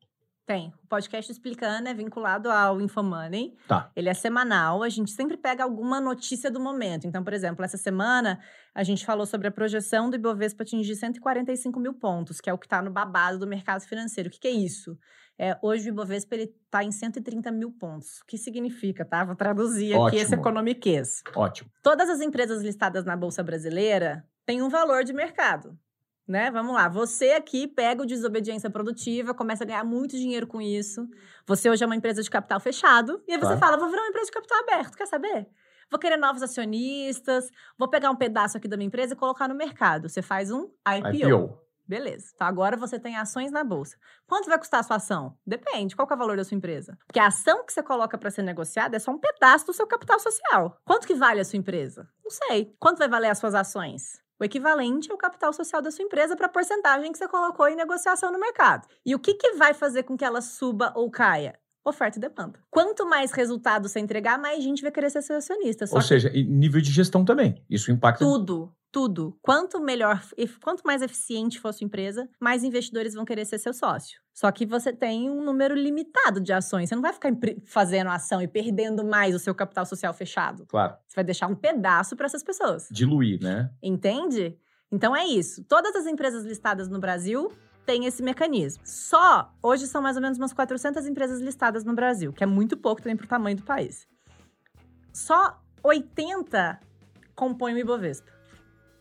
[0.46, 0.72] Tem.
[0.82, 3.54] O podcast Explicando é vinculado ao Infomoney.
[3.68, 3.92] Tá.
[3.94, 4.82] Ele é semanal.
[4.82, 7.06] A gente sempre pega alguma notícia do momento.
[7.06, 8.40] Então, por exemplo, essa semana
[8.74, 12.56] a gente falou sobre a projeção do Ibovespa atingir 145 mil pontos, que é o
[12.56, 14.30] que está no babado do mercado financeiro.
[14.30, 14.98] O que, que é isso?
[15.38, 18.20] É, hoje o Ibovespa está em 130 mil pontos.
[18.22, 19.22] O que significa, tá?
[19.22, 20.40] Vou traduzir aqui esse Ótimo.
[20.40, 21.22] economiquês.
[21.36, 21.70] Ótimo.
[21.82, 25.78] Todas as empresas listadas na Bolsa Brasileira têm um valor de mercado.
[26.26, 26.50] Né?
[26.50, 26.88] Vamos lá.
[26.88, 31.06] Você aqui pega o desobediência produtiva, começa a ganhar muito dinheiro com isso.
[31.46, 33.22] Você hoje é uma empresa de capital fechado.
[33.28, 34.96] E aí você fala: vou virar uma empresa de capital aberto.
[34.96, 35.46] Quer saber?
[35.90, 39.54] Vou querer novos acionistas, vou pegar um pedaço aqui da minha empresa e colocar no
[39.54, 40.08] mercado.
[40.08, 41.16] Você faz um IPO.
[41.16, 41.58] IPO.
[41.86, 42.32] Beleza.
[42.34, 43.96] Então agora você tem ações na bolsa.
[44.26, 45.36] Quanto vai custar a sua ação?
[45.46, 45.96] Depende.
[45.96, 46.98] Qual é o valor da sua empresa?
[47.06, 49.86] Porque a ação que você coloca para ser negociada é só um pedaço do seu
[49.86, 50.78] capital social.
[50.84, 52.06] Quanto que vale a sua empresa?
[52.22, 52.74] Não sei.
[52.78, 54.22] Quanto vai valer as suas ações?
[54.40, 57.74] O equivalente ao capital social da sua empresa para a porcentagem que você colocou em
[57.74, 58.86] negociação no mercado.
[59.04, 61.58] E o que, que vai fazer com que ela suba ou caia?
[61.84, 62.60] Oferta e demanda.
[62.70, 65.86] Quanto mais resultado você entregar, mais gente vai querer ser seu acionista.
[65.90, 67.64] Ou que seja, nível de gestão também.
[67.68, 68.24] Isso impacta.
[68.24, 69.38] tudo, tudo.
[69.42, 70.22] Quanto melhor,
[70.62, 74.20] quanto mais eficiente for a sua empresa, mais investidores vão querer ser seu sócio.
[74.32, 76.88] Só que você tem um número limitado de ações.
[76.88, 77.30] Você não vai ficar
[77.66, 80.66] fazendo ação e perdendo mais o seu capital social fechado.
[80.66, 80.96] Claro.
[81.06, 82.88] Você vai deixar um pedaço para essas pessoas.
[82.90, 83.70] Diluir, né?
[83.82, 84.56] Entende?
[84.90, 85.64] Então é isso.
[85.64, 87.52] Todas as empresas listadas no Brasil
[87.84, 88.82] têm esse mecanismo.
[88.84, 92.76] Só hoje são mais ou menos umas 400 empresas listadas no Brasil, que é muito
[92.76, 94.06] pouco também para o tamanho do país.
[95.12, 96.80] Só 80
[97.34, 98.37] compõem o Ibovespa.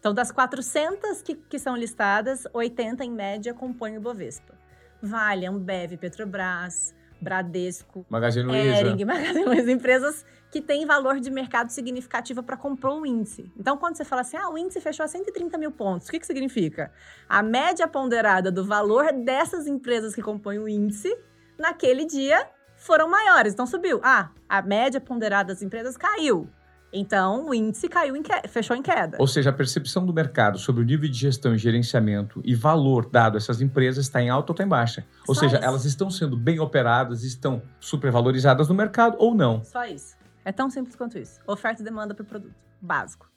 [0.08, 4.53] Então, das 400 que, que são listadas, 80 em média compõem o Ibovespa.
[5.01, 8.78] Vale, Ambev, Petrobras, Bradesco, Magazine Luiza.
[8.78, 13.51] Ering, Magazine Luiza, empresas que têm valor de mercado significativo para comprar o índice.
[13.60, 16.22] Então, quando você fala assim, ah, o índice fechou a 130 mil pontos, o que,
[16.22, 16.89] que significa?
[17.28, 21.14] A média ponderada do valor dessas empresas que compõem o índice
[21.60, 22.47] naquele dia
[22.78, 23.99] foram maiores, então subiu.
[24.01, 26.49] Ah, a média ponderada das empresas caiu.
[26.92, 29.18] Então, o índice caiu em que- fechou em queda.
[29.20, 33.10] Ou seja, a percepção do mercado sobre o nível de gestão e gerenciamento e valor
[33.10, 35.06] dado a essas empresas está em alta ou está em baixa.
[35.28, 35.66] Ou Só seja, isso.
[35.66, 39.62] elas estão sendo bem operadas, estão supervalorizadas no mercado ou não.
[39.64, 40.16] Só isso.
[40.46, 41.42] É tão simples quanto isso.
[41.46, 42.56] Oferta e demanda para o produto.
[42.82, 43.30] Básico.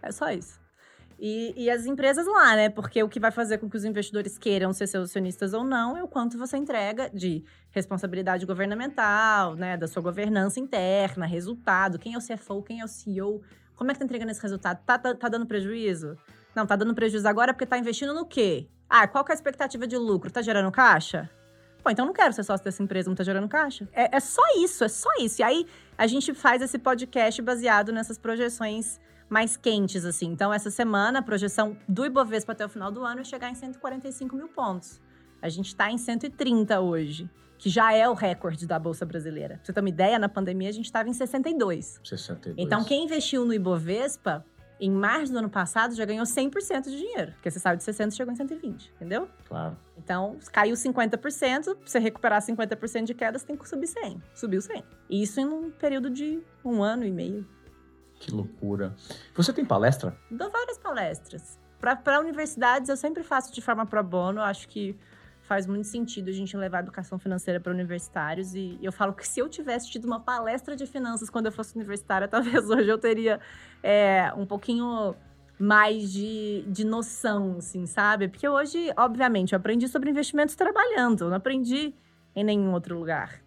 [0.00, 0.60] É só isso.
[1.18, 2.68] E, e as empresas lá, né?
[2.68, 5.96] Porque o que vai fazer com que os investidores queiram ser seus acionistas ou não
[5.96, 9.76] é o quanto você entrega de responsabilidade governamental, né?
[9.76, 13.42] Da sua governança interna, resultado, quem é o CFO, quem é o CEO,
[13.76, 14.80] como é que tá entregando esse resultado?
[14.84, 16.16] Tá, tá, tá dando prejuízo?
[16.54, 18.68] Não, tá dando prejuízo agora porque tá investindo no quê?
[18.88, 20.30] Ah, qual que é a expectativa de lucro?
[20.30, 21.28] Tá gerando caixa?
[21.82, 23.88] Pô, então não quero ser sócio dessa empresa, não tá gerando caixa.
[23.92, 25.42] É, é só isso, é só isso.
[25.42, 25.66] E aí
[25.98, 28.98] a gente faz esse podcast baseado nessas projeções
[29.28, 30.26] mais quentes, assim.
[30.26, 33.54] Então, essa semana, a projeção do Ibovespa até o final do ano é chegar em
[33.54, 35.00] 145 mil pontos.
[35.40, 39.56] A gente está em 130 hoje, que já é o recorde da Bolsa Brasileira.
[39.56, 42.00] Pra você ter uma ideia, na pandemia a gente estava em 62.
[42.02, 42.56] 62.
[42.58, 44.44] Então, quem investiu no Ibovespa,
[44.80, 47.32] em março do ano passado, já ganhou 100% de dinheiro.
[47.32, 49.28] Porque você saiu de 60 e chegou em 120, entendeu?
[49.46, 49.76] Claro.
[49.96, 54.22] Então, caiu 50%, pra você recuperar 50% de queda, você tem que subir 100.
[54.34, 54.84] Subiu 100.
[55.08, 57.46] E isso em um período de um ano e meio.
[58.24, 58.94] Que loucura.
[59.34, 60.16] Você tem palestra?
[60.30, 61.58] Dou várias palestras.
[61.78, 64.40] Para universidades, eu sempre faço de forma pro bono.
[64.40, 64.96] Acho que
[65.42, 68.54] faz muito sentido a gente levar a educação financeira para universitários.
[68.54, 71.76] E eu falo que se eu tivesse tido uma palestra de finanças quando eu fosse
[71.76, 73.38] universitária, talvez hoje eu teria
[73.82, 75.14] é, um pouquinho
[75.58, 78.28] mais de, de noção, assim, sabe?
[78.28, 81.28] Porque hoje, obviamente, eu aprendi sobre investimentos trabalhando.
[81.28, 81.94] Não aprendi
[82.34, 83.43] em nenhum outro lugar.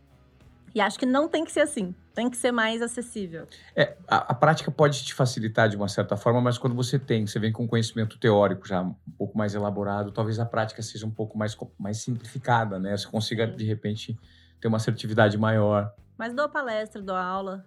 [0.77, 1.91] E acho que não tem que ser assim.
[2.13, 3.47] Tem que ser mais acessível.
[3.75, 7.25] É, a, a prática pode te facilitar de uma certa forma, mas quando você tem,
[7.25, 11.09] você vem com conhecimento teórico já um pouco mais elaborado, talvez a prática seja um
[11.09, 12.95] pouco mais, mais simplificada, né?
[12.95, 13.55] Você consiga, Sim.
[13.55, 14.15] de repente,
[14.61, 15.91] ter uma assertividade maior.
[16.15, 17.65] Mas dou palestra, dou aula.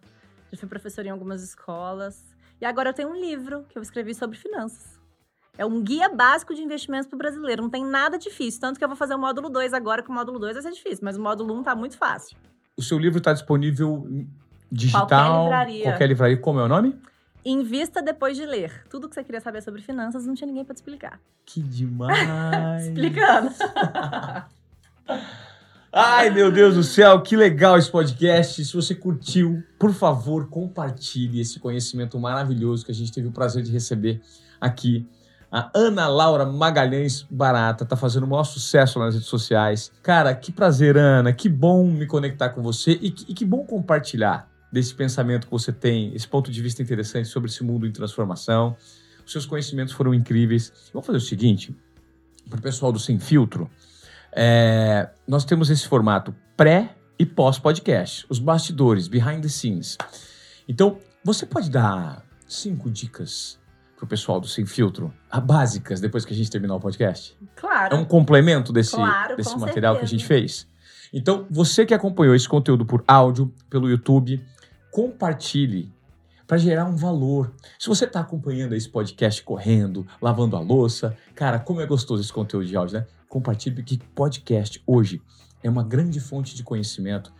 [0.52, 2.24] Já fui professora em algumas escolas.
[2.60, 5.00] E agora eu tenho um livro que eu escrevi sobre finanças.
[5.58, 7.60] É um guia básico de investimentos para o brasileiro.
[7.60, 8.60] Não tem nada difícil.
[8.60, 10.70] Tanto que eu vou fazer o módulo 2 agora, que o módulo 2 vai ser
[10.70, 11.00] difícil.
[11.02, 12.38] Mas o módulo 1 tá muito fácil.
[12.76, 14.06] O seu livro está disponível
[14.70, 15.06] digital?
[15.06, 15.82] Qualquer livraria.
[15.84, 16.36] Qualquer livraria.
[16.38, 16.96] Como é o nome?
[17.44, 18.84] Invista depois de ler.
[18.90, 21.20] Tudo que você queria saber sobre finanças, não tinha ninguém para te explicar.
[21.44, 22.86] Que demais!
[22.86, 23.50] Explicando.
[25.92, 28.64] Ai, meu Deus do céu, que legal esse podcast.
[28.64, 33.64] Se você curtiu, por favor, compartilhe esse conhecimento maravilhoso que a gente teve o prazer
[33.64, 34.20] de receber
[34.60, 35.08] aqui.
[35.52, 39.90] A Ana Laura Magalhães Barata tá fazendo o maior sucesso nas redes sociais.
[40.00, 41.32] Cara, que prazer, Ana.
[41.32, 45.50] Que bom me conectar com você e que, e que bom compartilhar desse pensamento que
[45.50, 48.76] você tem, esse ponto de vista interessante sobre esse mundo em transformação.
[49.26, 50.72] Os seus conhecimentos foram incríveis.
[50.92, 51.76] Vamos fazer o seguinte,
[52.48, 53.68] para o pessoal do Sem Filtro,
[54.32, 59.98] é, nós temos esse formato pré e pós-podcast, os bastidores, behind the scenes.
[60.68, 63.58] Então, você pode dar cinco dicas
[64.00, 65.12] para o pessoal do Sem Filtro,
[65.44, 67.36] básicas, depois que a gente terminar o podcast?
[67.54, 67.94] Claro.
[67.94, 70.18] É um complemento desse, Claro, desse material que a certeza.
[70.18, 70.66] gente fez?
[71.12, 74.42] Então, você que acompanhou esse conteúdo por áudio, pelo YouTube,
[74.90, 75.92] compartilhe
[76.46, 77.52] para gerar um valor.
[77.78, 82.32] Se você está acompanhando esse podcast correndo, lavando a louça, cara, como é gostoso esse
[82.32, 83.06] conteúdo de áudio, né?
[83.28, 85.20] Compartilhe porque podcast hoje
[85.62, 87.30] é uma grande fonte de conhecimento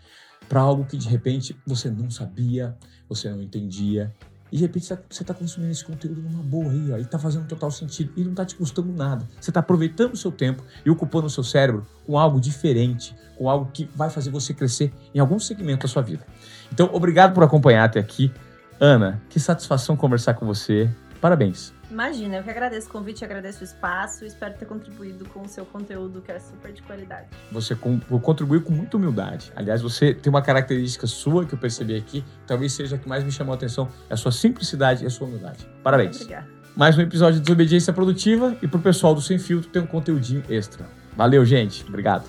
[0.46, 2.76] para algo que de repente você não sabia,
[3.08, 4.14] você não entendia.
[4.53, 7.46] E de repente você está consumindo esse conteúdo numa boa aí, ó, e está fazendo
[7.46, 9.26] total sentido e não está te custando nada.
[9.40, 13.48] Você está aproveitando o seu tempo e ocupando o seu cérebro com algo diferente, com
[13.48, 16.26] algo que vai fazer você crescer em algum segmento da sua vida.
[16.72, 18.32] Então, obrigado por acompanhar até aqui.
[18.78, 20.90] Ana, que satisfação conversar com você.
[21.20, 21.80] Parabéns.
[21.91, 25.49] Imagina, eu que agradeço o convite, agradeço o espaço e espero ter contribuído com o
[25.49, 27.26] seu conteúdo, que é super de qualidade.
[27.51, 29.53] Você con- contribuiu com muita humildade.
[29.57, 33.24] Aliás, você tem uma característica sua que eu percebi aqui, talvez seja a que mais
[33.24, 35.66] me chamou a atenção, é a sua simplicidade e a sua humildade.
[35.82, 36.16] Parabéns.
[36.20, 36.47] Obrigada.
[36.76, 40.45] Mais um episódio de Desobediência Produtiva e pro pessoal do Sem Filtro tem um conteúdinho
[40.49, 40.86] extra.
[41.16, 41.84] Valeu, gente.
[41.88, 42.24] Obrigado.